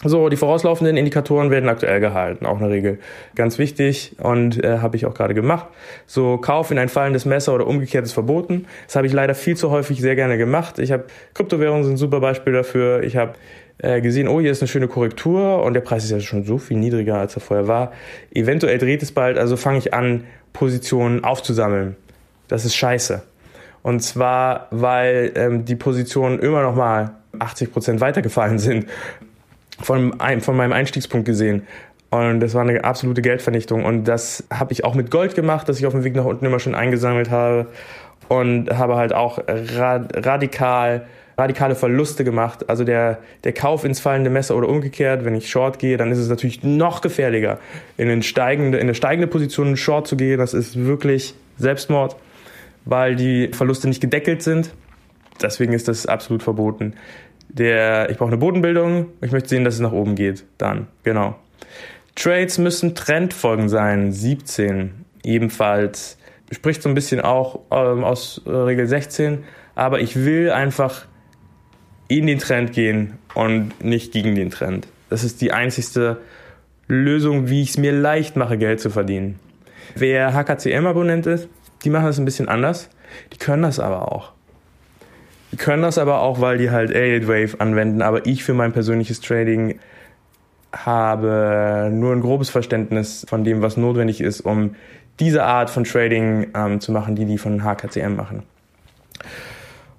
So, 0.03 0.29
die 0.29 0.37
vorauslaufenden 0.37 0.97
Indikatoren 0.97 1.53
werden 1.53 1.69
aktuell 1.69 2.01
gehalten, 2.01 2.45
auch 2.45 2.59
eine 2.59 2.71
Regel. 2.71 2.99
Ganz 3.37 3.59
wichtig 3.59 4.17
und 4.19 4.65
äh, 4.65 4.79
habe 4.79 4.97
ich 4.97 5.07
auch 5.07 5.15
gerade 5.15 5.35
gemacht. 5.35 5.67
So, 6.07 6.37
Kauf 6.39 6.73
in 6.73 6.79
ein 6.79 6.89
fallendes 6.89 7.27
Messer 7.27 7.55
oder 7.55 7.69
umgekehrtes 7.69 8.13
verboten. 8.13 8.67
Das 8.89 8.97
habe 8.97 9.07
ich 9.07 9.13
leider 9.13 9.37
viel 9.37 9.57
zu 9.57 9.71
häufig 9.71 10.01
sehr 10.01 10.17
gerne 10.17 10.37
gemacht. 10.37 10.81
Ich 10.81 10.91
habe 10.91 11.05
Kryptowährungen 11.35 11.85
sind 11.85 11.93
ein 11.93 11.97
super 11.97 12.19
Beispiel 12.19 12.55
dafür. 12.55 13.05
Ich 13.05 13.17
habe 13.17 13.35
äh, 13.83 14.01
gesehen, 14.01 14.29
oh, 14.29 14.41
hier 14.41 14.51
ist 14.51 14.63
eine 14.63 14.69
schöne 14.69 14.89
Korrektur 14.89 15.63
und 15.63 15.75
der 15.75 15.81
Preis 15.81 16.05
ist 16.05 16.11
ja 16.11 16.21
schon 16.21 16.45
so 16.45 16.59
viel 16.59 16.77
niedriger, 16.77 17.19
als 17.19 17.35
er 17.35 17.41
vorher 17.41 17.67
war. 17.67 17.93
Eventuell 18.33 18.79
dreht 18.79 19.03
es 19.03 19.13
bald, 19.13 19.39
also 19.39 19.57
fange 19.57 19.79
ich 19.79 19.95
an, 19.95 20.25
Positionen 20.53 21.25
aufzusammeln. 21.25 21.97
Das 22.49 22.65
ist 22.65 22.75
scheiße. 22.75 23.23
Und 23.83 24.01
zwar, 24.01 24.67
weil 24.71 25.33
ähm, 25.37 25.65
die 25.65 25.77
Positionen 25.77 26.39
immer 26.39 26.63
noch 26.63 26.75
mal 26.75 27.13
80 27.39 27.73
Prozent 27.73 28.01
weitergefallen 28.01 28.59
sind 28.59 28.87
von, 29.81 30.15
von 30.41 30.57
meinem 30.57 30.73
Einstiegspunkt 30.73 31.27
gesehen. 31.27 31.67
Und 32.11 32.41
das 32.41 32.55
war 32.55 32.63
eine 32.63 32.83
absolute 32.85 33.23
Geldvernichtung. 33.23 33.85
Und 33.85 34.05
das 34.05 34.45
habe 34.53 34.73
ich 34.73 34.85
auch 34.85 34.95
mit 34.95 35.11
Gold 35.11 35.35
gemacht, 35.35 35.69
das 35.69 35.79
ich 35.79 35.87
auf 35.87 35.93
dem 35.93 36.05
Weg 36.05 36.17
nach 36.17 36.25
unten 36.25 36.45
immer 36.45 36.59
schon 36.59 36.75
eingesammelt 36.75 37.31
habe. 37.31 37.69
Und 38.29 38.71
habe 38.71 38.97
halt 38.97 39.13
auch 39.13 39.39
radikal, 39.49 41.07
radikale 41.41 41.75
Verluste 41.75 42.25
gemacht. 42.25 42.69
Also 42.69 42.85
der, 42.85 43.19
der 43.45 43.53
Kauf 43.53 43.85
ins 43.85 44.01
fallende 44.01 44.31
Messer 44.31 44.57
oder 44.57 44.69
umgekehrt, 44.69 45.25
wenn 45.25 45.35
ich 45.35 45.51
Short 45.51 45.79
gehe, 45.79 45.97
dann 45.97 46.13
ist 46.13 46.19
es 46.19 46.29
natürlich 46.29 46.63
noch 46.63 47.01
gefährlicher, 47.01 47.59
in, 47.97 48.09
den 48.09 48.23
steigende, 48.23 48.79
in 48.79 48.85
eine 48.85 48.95
steigende 48.95 49.27
Position 49.27 49.77
Short 49.77 50.07
zu 50.07 50.17
gehen. 50.17 50.39
Das 50.39 50.55
ist 50.55 50.85
wirklich 50.85 51.35
Selbstmord, 51.59 52.17
weil 52.85 53.17
die 53.17 53.49
Verluste 53.53 53.89
nicht 53.89 54.01
gedeckelt 54.01 54.43
sind. 54.43 54.71
Deswegen 55.43 55.73
ist 55.73 55.89
das 55.89 56.07
absolut 56.07 56.43
verboten 56.43 56.95
der, 57.53 58.11
ich 58.11 58.17
brauche 58.17 58.29
eine 58.29 58.37
Bodenbildung, 58.37 59.07
ich 59.21 59.33
möchte 59.33 59.49
sehen, 59.49 59.65
dass 59.65 59.75
es 59.75 59.81
nach 59.81 59.93
oben 59.93 60.15
geht. 60.15 60.45
Dann, 60.59 60.87
genau. 61.03 61.37
Trades 62.15 62.59
müssen 62.59 62.95
Trendfolgen 62.95 63.69
sein, 63.69 64.13
17 64.13 65.05
ebenfalls. 65.25 66.19
Spricht 66.51 66.83
so 66.83 66.89
ein 66.89 66.95
bisschen 66.95 67.21
auch 67.21 67.61
ähm, 67.71 68.05
aus 68.05 68.43
äh, 68.47 68.51
Regel 68.51 68.87
16, 68.87 69.45
aber 69.75 70.01
ich 70.01 70.17
will 70.17 70.51
einfach 70.51 71.07
in 72.11 72.27
den 72.27 72.41
Trend 72.41 72.73
gehen 72.73 73.19
und 73.35 73.85
nicht 73.85 74.13
gegen 74.13 74.35
den 74.35 74.51
Trend. 74.51 74.89
Das 75.11 75.23
ist 75.23 75.41
die 75.41 75.53
einzigste 75.53 76.19
Lösung, 76.89 77.49
wie 77.49 77.63
ich 77.63 77.71
es 77.71 77.79
mir 77.79 77.93
leicht 77.93 78.35
mache, 78.35 78.59
Geld 78.59 78.81
zu 78.81 78.91
verdienen. 78.91 79.39
Wer 79.95 80.35
HKCM-Abonnent 80.35 81.27
ist, 81.27 81.49
die 81.85 81.91
machen 81.91 82.07
das 82.07 82.19
ein 82.19 82.25
bisschen 82.25 82.49
anders. 82.49 82.91
Die 83.33 83.39
können 83.39 83.63
das 83.63 83.79
aber 83.79 84.11
auch. 84.11 84.33
Die 85.53 85.57
können 85.57 85.83
das 85.83 85.99
aber 85.99 86.21
auch, 86.21 86.41
weil 86.41 86.59
die 86.59 86.71
halt 86.71 86.91
Elliott 86.91 87.29
Wave 87.29 87.61
anwenden. 87.61 88.03
Aber 88.03 88.27
ich 88.27 88.43
für 88.43 88.55
mein 88.55 88.73
persönliches 88.73 89.21
Trading 89.21 89.79
habe 90.73 91.91
nur 91.93 92.13
ein 92.13 92.21
grobes 92.21 92.51
Verständnis 92.51 93.25
von 93.29 93.45
dem, 93.45 93.63
was 93.63 93.77
notwendig 93.77 94.21
ist, 94.21 94.41
um 94.41 94.75
diese 95.21 95.45
Art 95.45 95.71
von 95.71 95.85
Trading 95.85 96.49
ähm, 96.57 96.81
zu 96.81 96.91
machen, 96.91 97.15
die 97.15 97.25
die 97.25 97.39
von 97.39 97.63
HKCM 97.63 98.17
machen. 98.17 98.43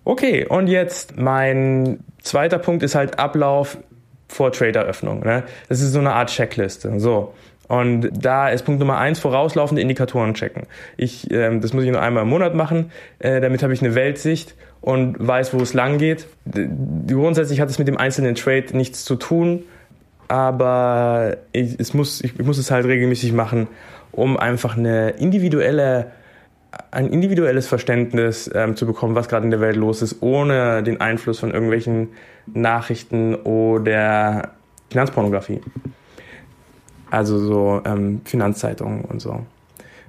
Okay, 0.04 0.46
und 0.46 0.68
jetzt 0.68 1.18
mein 1.18 2.00
zweiter 2.22 2.58
Punkt 2.58 2.84
ist 2.84 2.96
halt 2.96 3.20
Ablauf 3.20 3.78
vor 4.28 4.52
Traderöffnung. 4.52 5.22
Ne? 5.22 5.44
Das 5.70 5.82
ist 5.82 5.92
so 5.92 6.00
eine 6.00 6.14
Art 6.14 6.30
Checkliste. 6.30 7.00
So. 7.00 7.34
Und 7.68 8.10
da 8.12 8.50
ist 8.50 8.64
Punkt 8.64 8.80
Nummer 8.80 8.98
eins, 8.98 9.20
vorauslaufende 9.20 9.82
Indikatoren 9.82 10.34
checken. 10.34 10.64
Ich, 10.98 11.32
ähm, 11.32 11.62
das 11.62 11.74
muss 11.74 11.84
ich 11.84 11.92
nur 11.92 12.02
einmal 12.02 12.24
im 12.24 12.30
Monat 12.30 12.54
machen. 12.54 12.92
Äh, 13.20 13.40
damit 13.40 13.64
habe 13.64 13.74
ich 13.74 13.82
eine 13.82 13.96
Weltsicht 13.96 14.56
und 14.82 15.16
weiß, 15.26 15.54
wo 15.54 15.62
es 15.62 15.74
lang 15.74 15.98
geht. 15.98 16.28
Grundsätzlich 17.08 17.62
hat 17.62 17.70
es 17.70 17.80
mit 17.80 17.88
dem 17.88 17.98
einzelnen 17.98 18.36
Trade 18.36 18.66
nichts 18.74 19.06
zu 19.06 19.16
tun, 19.16 19.64
aber 20.28 21.38
ich, 21.54 21.80
es 21.80 21.94
muss, 21.94 22.22
ich, 22.22 22.38
ich 22.38 22.46
muss 22.46 22.58
es 22.58 22.72
halt 22.72 22.86
regelmäßig 22.86 23.32
machen, 23.32 23.68
um 24.12 24.38
einfach 24.38 24.76
eine 24.78 25.12
individuelle 25.12 26.08
ein 26.92 27.08
individuelles 27.08 27.68
Verständnis 27.68 28.50
ähm, 28.54 28.76
zu 28.76 28.86
bekommen, 28.86 29.16
was 29.16 29.28
gerade 29.28 29.46
in 29.46 29.52
der 29.52 29.60
Welt 29.60 29.76
los 29.76 30.02
ist, 30.02 30.22
ohne 30.22 30.84
den 30.84 31.02
Einfluss 31.02 31.40
von 31.40 31.52
irgendwelchen 31.52 32.10
Nachrichten 32.48 33.36
oder 33.36 34.52
Finanzpornografie. 34.90 35.62
Also 37.10 37.40
so 37.40 37.82
ähm, 37.86 38.22
Finanzzeitungen 38.24 39.04
und 39.04 39.22
so. 39.22 39.46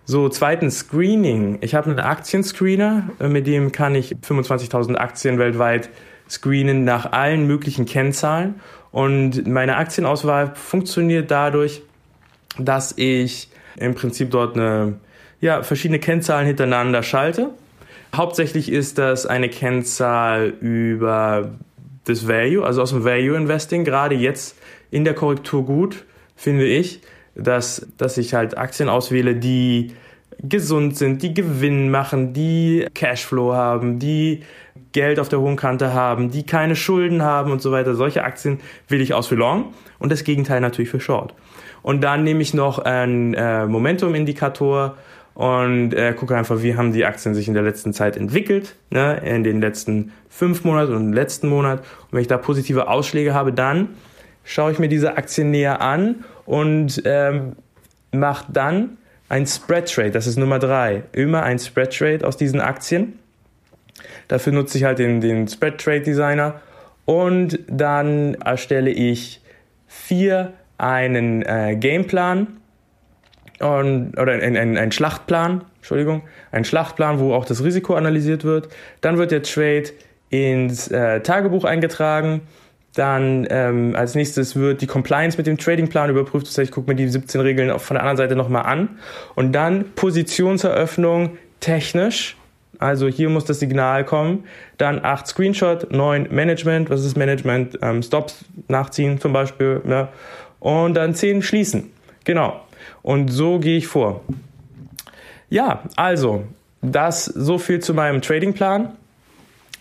So, 0.04 0.28
zweitens 0.28 0.78
Screening. 0.78 1.58
Ich 1.60 1.74
habe 1.74 1.90
einen 1.90 2.00
Aktienscreener, 2.00 3.10
äh, 3.20 3.28
mit 3.28 3.46
dem 3.46 3.70
kann 3.72 3.94
ich 3.94 4.16
25.000 4.16 4.96
Aktien 4.96 5.38
weltweit 5.38 5.90
screenen 6.28 6.84
nach 6.84 7.12
allen 7.12 7.46
möglichen 7.46 7.86
Kennzahlen. 7.86 8.60
Und 8.90 9.46
meine 9.46 9.76
Aktienauswahl 9.76 10.54
funktioniert 10.54 11.30
dadurch, 11.30 11.82
dass 12.58 12.92
ich 12.96 13.48
im 13.76 13.94
Prinzip 13.94 14.30
dort 14.30 14.56
eine, 14.56 14.94
ja, 15.42 15.62
verschiedene 15.62 15.98
Kennzahlen 15.98 16.46
hintereinander 16.46 17.02
schalte. 17.02 17.50
Hauptsächlich 18.14 18.70
ist 18.70 18.96
das 18.96 19.26
eine 19.26 19.48
Kennzahl 19.48 20.54
über 20.60 21.50
das 22.04 22.26
Value, 22.26 22.64
also 22.64 22.80
aus 22.80 22.90
dem 22.90 23.04
Value 23.04 23.36
Investing, 23.36 23.84
gerade 23.84 24.14
jetzt 24.14 24.56
in 24.90 25.04
der 25.04 25.14
Korrektur 25.14 25.66
gut, 25.66 26.04
finde 26.36 26.66
ich, 26.66 27.00
dass, 27.34 27.86
dass 27.98 28.18
ich 28.18 28.34
halt 28.34 28.56
Aktien 28.56 28.88
auswähle, 28.88 29.34
die 29.34 29.92
gesund 30.42 30.96
sind, 30.96 31.22
die 31.22 31.34
Gewinn 31.34 31.90
machen, 31.90 32.32
die 32.32 32.86
Cashflow 32.94 33.52
haben, 33.52 33.98
die 33.98 34.42
Geld 34.92 35.18
auf 35.18 35.28
der 35.28 35.40
hohen 35.40 35.56
Kante 35.56 35.92
haben, 35.92 36.30
die 36.30 36.44
keine 36.44 36.76
Schulden 36.76 37.22
haben 37.22 37.50
und 37.50 37.62
so 37.62 37.72
weiter. 37.72 37.94
Solche 37.94 38.24
Aktien 38.24 38.60
will 38.88 39.00
ich 39.00 39.14
aus 39.14 39.26
für 39.26 39.34
Long 39.34 39.72
und 39.98 40.12
das 40.12 40.24
Gegenteil 40.24 40.60
natürlich 40.60 40.90
für 40.90 41.00
Short. 41.00 41.34
Und 41.82 42.02
dann 42.02 42.22
nehme 42.22 42.42
ich 42.42 42.54
noch 42.54 42.78
einen 42.78 43.34
äh, 43.34 43.66
Momentum-Indikator 43.66 44.96
und 45.34 45.94
äh, 45.94 46.12
gucke 46.12 46.36
einfach, 46.36 46.62
wie 46.62 46.76
haben 46.76 46.92
die 46.92 47.04
Aktien 47.04 47.34
sich 47.34 47.48
in 47.48 47.54
der 47.54 47.62
letzten 47.62 47.92
Zeit 47.92 48.16
entwickelt, 48.16 48.74
ne, 48.90 49.20
in 49.24 49.44
den 49.44 49.60
letzten 49.60 50.12
fünf 50.28 50.64
Monaten 50.64 50.94
und 50.94 51.02
im 51.02 51.12
letzten 51.12 51.48
Monat. 51.48 51.80
Und 51.80 52.12
wenn 52.12 52.20
ich 52.20 52.28
da 52.28 52.38
positive 52.38 52.88
Ausschläge 52.88 53.34
habe, 53.34 53.52
dann 53.52 53.90
schaue 54.44 54.72
ich 54.72 54.78
mir 54.78 54.88
diese 54.88 55.16
Aktien 55.16 55.50
näher 55.50 55.80
an 55.80 56.24
und 56.44 57.02
ähm, 57.04 57.56
mache 58.12 58.52
dann 58.52 58.98
ein 59.28 59.46
Spread 59.46 59.90
Trade. 59.90 60.10
Das 60.10 60.26
ist 60.26 60.36
Nummer 60.36 60.58
drei. 60.58 61.04
Immer 61.12 61.42
ein 61.42 61.58
Spread 61.58 61.96
Trade 61.96 62.26
aus 62.26 62.36
diesen 62.36 62.60
Aktien. 62.60 63.18
Dafür 64.28 64.52
nutze 64.52 64.76
ich 64.78 64.84
halt 64.84 64.98
den, 64.98 65.20
den 65.20 65.48
Spread 65.48 65.78
Trade 65.78 66.02
Designer 66.02 66.60
und 67.04 67.58
dann 67.68 68.34
erstelle 68.34 68.90
ich 68.90 69.40
vier 69.88 70.52
einen 70.78 71.42
äh, 71.42 71.76
Gameplan 71.78 72.46
und, 73.62 74.18
oder 74.18 74.32
ein, 74.32 74.56
ein, 74.56 74.76
ein 74.76 74.92
Schlachtplan, 74.92 75.64
Entschuldigung, 75.76 76.22
ein 76.50 76.64
Schlachtplan, 76.64 77.20
wo 77.20 77.32
auch 77.32 77.44
das 77.44 77.62
Risiko 77.62 77.94
analysiert 77.94 78.44
wird. 78.44 78.68
Dann 79.00 79.18
wird 79.18 79.30
der 79.30 79.42
Trade 79.42 79.84
ins 80.30 80.88
äh, 80.88 81.20
Tagebuch 81.20 81.64
eingetragen. 81.64 82.42
Dann 82.94 83.46
ähm, 83.50 83.94
als 83.96 84.14
nächstes 84.14 84.56
wird 84.56 84.82
die 84.82 84.86
Compliance 84.86 85.38
mit 85.38 85.46
dem 85.46 85.56
Tradingplan 85.56 86.10
überprüft. 86.10 86.46
Das 86.46 86.58
heißt, 86.58 86.68
ich 86.68 86.74
gucke 86.74 86.90
mir 86.90 86.96
die 86.96 87.08
17 87.08 87.40
Regeln 87.40 87.70
auch 87.70 87.80
von 87.80 87.94
der 87.94 88.02
anderen 88.02 88.16
Seite 88.18 88.36
nochmal 88.36 88.64
an. 88.64 88.98
Und 89.34 89.52
dann 89.52 89.92
Positionseröffnung 89.94 91.38
technisch. 91.60 92.36
Also 92.78 93.06
hier 93.06 93.30
muss 93.30 93.44
das 93.44 93.60
Signal 93.60 94.04
kommen. 94.04 94.44
Dann 94.76 95.02
8 95.04 95.26
Screenshot, 95.26 95.90
9 95.92 96.28
Management. 96.30 96.90
Was 96.90 97.04
ist 97.04 97.16
Management? 97.16 97.78
Ähm, 97.80 98.02
Stops 98.02 98.44
nachziehen 98.68 99.20
zum 99.20 99.32
Beispiel. 99.32 99.80
Ne? 99.84 100.08
Und 100.58 100.94
dann 100.94 101.14
10 101.14 101.42
schließen. 101.42 101.90
Genau. 102.24 102.60
Und 103.02 103.28
so 103.28 103.58
gehe 103.58 103.78
ich 103.78 103.86
vor. 103.86 104.22
Ja, 105.50 105.82
also, 105.96 106.44
das 106.80 107.24
so 107.24 107.58
viel 107.58 107.80
zu 107.80 107.94
meinem 107.94 108.22
Tradingplan. 108.22 108.92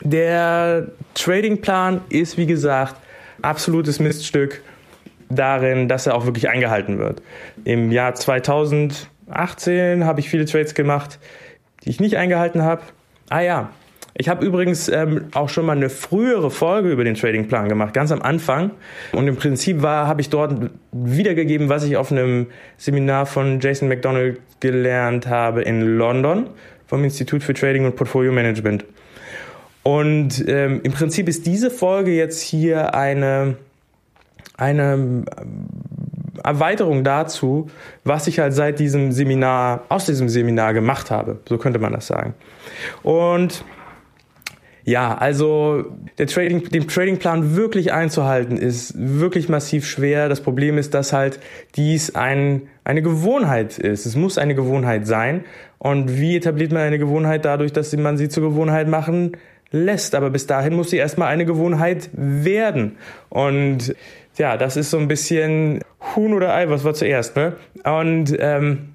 Der 0.04 0.88
Tradingplan 1.14 2.02
ist, 2.10 2.38
wie 2.38 2.46
gesagt, 2.46 2.96
absolutes 3.42 4.00
Miststück 4.00 4.62
darin, 5.30 5.88
dass 5.88 6.08
er 6.08 6.16
auch 6.16 6.26
wirklich 6.26 6.50
eingehalten 6.50 6.98
wird. 7.00 7.22
Im 7.64 7.92
Jahr 7.92 8.16
2018 8.16 10.06
habe 10.06 10.20
ich 10.20 10.30
viele 10.30 10.46
Trades 10.46 10.74
gemacht, 10.74 11.20
die 11.84 11.90
ich 11.90 12.00
nicht 12.00 12.18
eingehalten 12.18 12.64
habe. 12.64 12.82
Ah 13.30 13.42
ja, 13.42 13.70
ich 14.14 14.30
habe 14.30 14.46
übrigens 14.46 14.90
ähm, 14.90 15.26
auch 15.34 15.50
schon 15.50 15.66
mal 15.66 15.76
eine 15.76 15.90
frühere 15.90 16.52
Folge 16.52 16.92
über 16.92 17.04
den 17.04 17.16
Tradingplan 17.16 17.70
gemacht, 17.70 17.94
ganz 17.94 18.12
am 18.12 18.22
Anfang. 18.22 18.72
Und 19.14 19.28
im 19.28 19.38
Prinzip 19.38 19.82
war, 19.82 20.08
habe 20.08 20.22
ich 20.22 20.30
dort 20.30 20.70
wiedergegeben, 20.92 21.70
was 21.70 21.84
ich 21.84 21.96
auf 21.98 22.12
einem 22.12 22.48
Seminar 22.78 23.26
von 23.26 23.60
Jason 23.60 23.88
McDonald 23.88 24.40
gelernt 24.60 25.28
habe 25.28 25.62
in 25.62 25.98
London 25.98 26.48
vom 26.88 27.04
Institut 27.06 27.42
für 27.42 27.54
Trading 27.54 27.86
und 27.86 27.96
Portfolio 27.96 28.34
Management. 28.34 28.84
Und 29.84 30.44
ähm, 30.48 30.82
im 30.84 30.92
Prinzip 30.92 31.30
ist 31.30 31.48
diese 31.48 31.72
Folge 31.72 32.12
jetzt 32.12 32.42
hier 32.42 32.94
eine, 32.94 33.56
eine 34.58 34.94
ähm, 34.94 35.26
Erweiterung 36.44 37.04
dazu, 37.04 37.70
was 38.04 38.28
ich 38.28 38.40
halt 38.40 38.54
seit 38.54 38.80
diesem 38.80 39.12
Seminar, 39.12 39.86
aus 39.90 40.06
diesem 40.06 40.28
Seminar 40.30 40.74
gemacht 40.74 41.12
habe. 41.12 41.40
So 41.48 41.58
könnte 41.58 41.80
man 41.80 41.94
das 41.94 42.08
sagen. 42.08 42.34
Und 43.04 43.64
ja, 44.84 45.16
also 45.16 45.86
der 46.18 46.28
Trading, 46.28 46.70
den 46.70 46.88
Tradingplan 46.88 47.56
wirklich 47.56 47.94
einzuhalten 47.94 48.58
ist 48.58 48.94
wirklich 48.98 49.48
massiv 49.48 49.86
schwer. 49.86 50.28
Das 50.30 50.42
Problem 50.42 50.78
ist, 50.78 50.94
dass 50.94 51.14
halt 51.14 51.40
dies 51.76 52.16
ein, 52.16 52.64
eine 52.84 53.02
Gewohnheit 53.02 53.78
ist. 53.78 54.06
Es 54.06 54.16
muss 54.16 54.38
eine 54.38 54.56
Gewohnheit 54.56 55.06
sein. 55.06 55.46
Und 55.78 56.20
wie 56.20 56.36
etabliert 56.36 56.72
man 56.72 56.82
eine 56.82 57.00
Gewohnheit 57.00 57.46
dadurch, 57.46 57.74
dass 57.74 57.96
man 57.96 58.18
sie 58.18 58.30
zur 58.30 58.44
Gewohnheit 58.44 58.88
machen 58.88 59.38
lässt? 59.72 60.16
Aber 60.16 60.30
bis 60.30 60.48
dahin 60.48 60.76
muss 60.76 60.90
sie 60.90 60.98
erstmal 60.98 61.28
eine 61.28 61.46
Gewohnheit 61.46 62.10
werden. 62.14 62.98
Und 63.30 63.96
ja, 64.38 64.58
das 64.58 64.78
ist 64.78 64.90
so 64.90 64.98
ein 64.98 65.08
bisschen 65.08 65.82
Huhn 66.16 66.34
oder 66.34 66.54
Ei, 66.56 66.70
was 66.70 66.84
war 66.84 66.94
zuerst, 66.94 67.36
ne? 67.36 67.56
Und 67.84 68.36
ähm, 68.40 68.94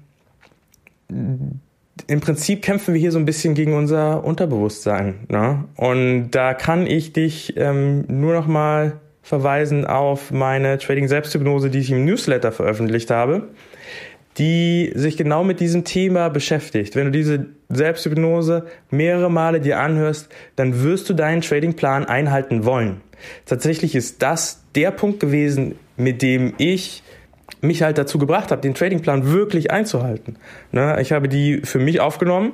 im 2.07 2.19
Prinzip 2.19 2.61
kämpfen 2.61 2.93
wir 2.93 3.01
hier 3.01 3.11
so 3.11 3.19
ein 3.19 3.25
bisschen 3.25 3.53
gegen 3.53 3.73
unser 3.73 4.23
Unterbewusstsein. 4.23 5.15
Ne? 5.29 5.65
Und 5.75 6.31
da 6.31 6.53
kann 6.53 6.85
ich 6.85 7.13
dich 7.13 7.55
ähm, 7.57 8.05
nur 8.07 8.33
noch 8.33 8.47
mal 8.47 8.99
verweisen 9.23 9.85
auf 9.85 10.31
meine 10.31 10.77
Trading 10.77 11.07
Selbsthypnose, 11.07 11.69
die 11.69 11.79
ich 11.79 11.91
im 11.91 12.05
Newsletter 12.05 12.51
veröffentlicht 12.51 13.11
habe, 13.11 13.49
die 14.37 14.91
sich 14.95 15.17
genau 15.17 15.43
mit 15.43 15.59
diesem 15.59 15.83
Thema 15.83 16.29
beschäftigt. 16.29 16.95
Wenn 16.95 17.05
du 17.05 17.11
diese 17.11 17.47
Selbsthypnose 17.69 18.67
mehrere 18.89 19.29
Male 19.29 19.59
dir 19.59 19.79
anhörst, 19.79 20.29
dann 20.55 20.83
wirst 20.83 21.09
du 21.09 21.13
deinen 21.13 21.41
Tradingplan 21.41 22.05
einhalten 22.05 22.63
wollen. 22.63 23.01
Tatsächlich 23.45 23.95
ist 23.95 24.21
das 24.21 24.63
der 24.75 24.91
Punkt 24.91 25.19
gewesen, 25.19 25.75
mit 25.97 26.21
dem 26.21 26.53
ich 26.57 27.03
mich 27.61 27.81
halt 27.83 27.97
dazu 27.97 28.17
gebracht 28.17 28.51
habe, 28.51 28.61
den 28.61 28.73
Tradingplan 28.73 29.31
wirklich 29.31 29.71
einzuhalten. 29.71 30.37
Ne? 30.71 30.97
Ich 31.01 31.11
habe 31.11 31.27
die 31.27 31.61
für 31.63 31.79
mich 31.79 31.99
aufgenommen, 31.99 32.53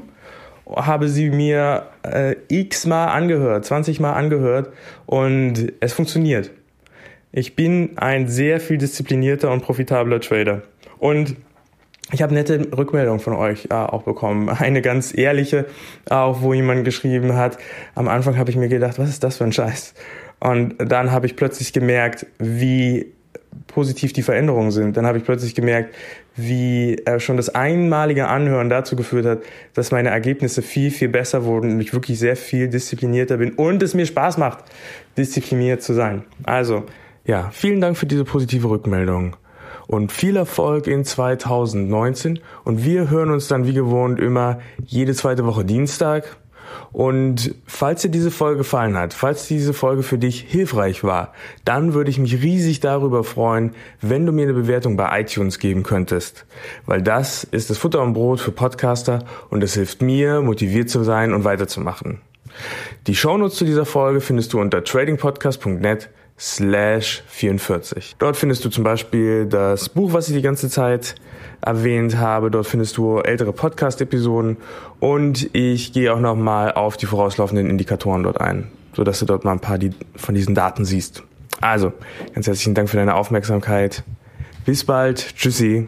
habe 0.69 1.09
sie 1.09 1.29
mir 1.29 1.87
äh, 2.03 2.35
x 2.47 2.85
Mal 2.85 3.07
angehört, 3.07 3.65
20 3.65 3.99
Mal 3.99 4.13
angehört 4.13 4.69
und 5.05 5.73
es 5.79 5.93
funktioniert. 5.93 6.51
Ich 7.31 7.55
bin 7.55 7.97
ein 7.97 8.27
sehr 8.27 8.59
viel 8.59 8.77
disziplinierter 8.77 9.51
und 9.51 9.61
profitabler 9.63 10.21
Trader. 10.21 10.61
Und 10.99 11.35
ich 12.11 12.21
habe 12.21 12.33
nette 12.33 12.67
Rückmeldungen 12.77 13.19
von 13.19 13.33
euch 13.33 13.67
äh, 13.71 13.73
auch 13.73 14.03
bekommen. 14.03 14.49
Eine 14.49 14.81
ganz 14.81 15.17
ehrliche, 15.17 15.65
auch 16.09 16.41
wo 16.41 16.53
jemand 16.53 16.85
geschrieben 16.85 17.35
hat, 17.35 17.57
am 17.95 18.07
Anfang 18.07 18.37
habe 18.37 18.51
ich 18.51 18.55
mir 18.55 18.69
gedacht, 18.69 18.99
was 18.99 19.09
ist 19.09 19.23
das 19.23 19.37
für 19.37 19.45
ein 19.45 19.51
Scheiß? 19.51 19.95
Und 20.39 20.75
dann 20.77 21.11
habe 21.11 21.25
ich 21.25 21.35
plötzlich 21.35 21.73
gemerkt, 21.73 22.27
wie 22.37 23.13
positiv 23.67 24.13
die 24.13 24.21
Veränderungen 24.21 24.71
sind, 24.71 24.97
dann 24.97 25.05
habe 25.05 25.17
ich 25.17 25.23
plötzlich 25.23 25.55
gemerkt, 25.55 25.95
wie 26.35 26.95
äh, 27.05 27.19
schon 27.19 27.37
das 27.37 27.49
einmalige 27.49 28.27
Anhören 28.27 28.69
dazu 28.69 28.95
geführt 28.95 29.25
hat, 29.25 29.39
dass 29.73 29.91
meine 29.91 30.09
Ergebnisse 30.09 30.61
viel, 30.61 30.91
viel 30.91 31.09
besser 31.09 31.45
wurden 31.45 31.71
und 31.71 31.81
ich 31.81 31.93
wirklich 31.93 32.19
sehr 32.19 32.35
viel 32.35 32.67
disziplinierter 32.67 33.37
bin 33.37 33.53
und 33.53 33.83
es 33.83 33.93
mir 33.93 34.05
Spaß 34.05 34.37
macht, 34.37 34.63
diszipliniert 35.17 35.81
zu 35.81 35.93
sein. 35.93 36.23
Also, 36.43 36.83
ja, 37.25 37.49
vielen 37.51 37.81
Dank 37.81 37.97
für 37.97 38.05
diese 38.05 38.25
positive 38.25 38.69
Rückmeldung 38.69 39.35
und 39.87 40.11
viel 40.11 40.35
Erfolg 40.35 40.87
in 40.87 41.05
2019 41.05 42.39
und 42.63 42.83
wir 42.83 43.09
hören 43.09 43.31
uns 43.31 43.47
dann 43.47 43.67
wie 43.67 43.73
gewohnt 43.73 44.19
immer 44.19 44.59
jede 44.85 45.13
zweite 45.13 45.45
Woche 45.45 45.65
Dienstag 45.65 46.37
und 46.91 47.55
falls 47.65 48.01
dir 48.01 48.09
diese 48.09 48.31
Folge 48.31 48.59
gefallen 48.59 48.97
hat, 48.97 49.13
falls 49.13 49.47
diese 49.47 49.73
Folge 49.73 50.03
für 50.03 50.17
dich 50.17 50.41
hilfreich 50.41 51.03
war, 51.03 51.33
dann 51.65 51.93
würde 51.93 52.09
ich 52.09 52.19
mich 52.19 52.41
riesig 52.41 52.79
darüber 52.79 53.23
freuen, 53.23 53.71
wenn 54.01 54.25
du 54.25 54.31
mir 54.31 54.43
eine 54.43 54.53
Bewertung 54.53 54.97
bei 54.97 55.21
iTunes 55.21 55.59
geben 55.59 55.83
könntest. 55.83 56.45
Weil 56.85 57.01
das 57.01 57.43
ist 57.43 57.69
das 57.69 57.77
Futter 57.77 58.01
und 58.01 58.13
Brot 58.13 58.39
für 58.39 58.51
Podcaster 58.51 59.25
und 59.49 59.63
es 59.63 59.73
hilft 59.73 60.01
mir, 60.01 60.41
motiviert 60.41 60.89
zu 60.89 61.03
sein 61.03 61.33
und 61.33 61.43
weiterzumachen. 61.43 62.21
Die 63.07 63.15
Shownotes 63.15 63.57
zu 63.57 63.65
dieser 63.65 63.85
Folge 63.85 64.21
findest 64.21 64.53
du 64.53 64.59
unter 64.59 64.83
tradingpodcast.net 64.83 66.09
slash 66.43 67.23
44. 67.27 68.17
Dort 68.19 68.35
findest 68.35 68.65
du 68.65 68.69
zum 68.69 68.83
Beispiel 68.83 69.45
das 69.45 69.87
Buch, 69.87 70.11
was 70.11 70.27
ich 70.27 70.35
die 70.35 70.41
ganze 70.41 70.69
Zeit 70.69 71.15
erwähnt 71.61 72.17
habe. 72.17 72.51
Dort 72.51 72.67
findest 72.67 72.97
du 72.97 73.19
ältere 73.19 73.53
Podcast-Episoden 73.53 74.57
und 74.99 75.49
ich 75.55 75.93
gehe 75.93 76.13
auch 76.13 76.19
nochmal 76.19 76.73
auf 76.73 76.97
die 76.97 77.05
vorauslaufenden 77.05 77.69
Indikatoren 77.69 78.23
dort 78.23 78.41
ein, 78.41 78.69
sodass 78.93 79.19
du 79.19 79.25
dort 79.25 79.45
mal 79.45 79.53
ein 79.53 79.61
paar 79.61 79.79
von 80.17 80.35
diesen 80.35 80.53
Daten 80.53 80.83
siehst. 80.83 81.23
Also, 81.61 81.93
ganz 82.33 82.45
herzlichen 82.45 82.75
Dank 82.75 82.89
für 82.89 82.97
deine 82.97 83.15
Aufmerksamkeit. 83.15 84.03
Bis 84.65 84.83
bald. 84.83 85.35
Tschüssi. 85.37 85.87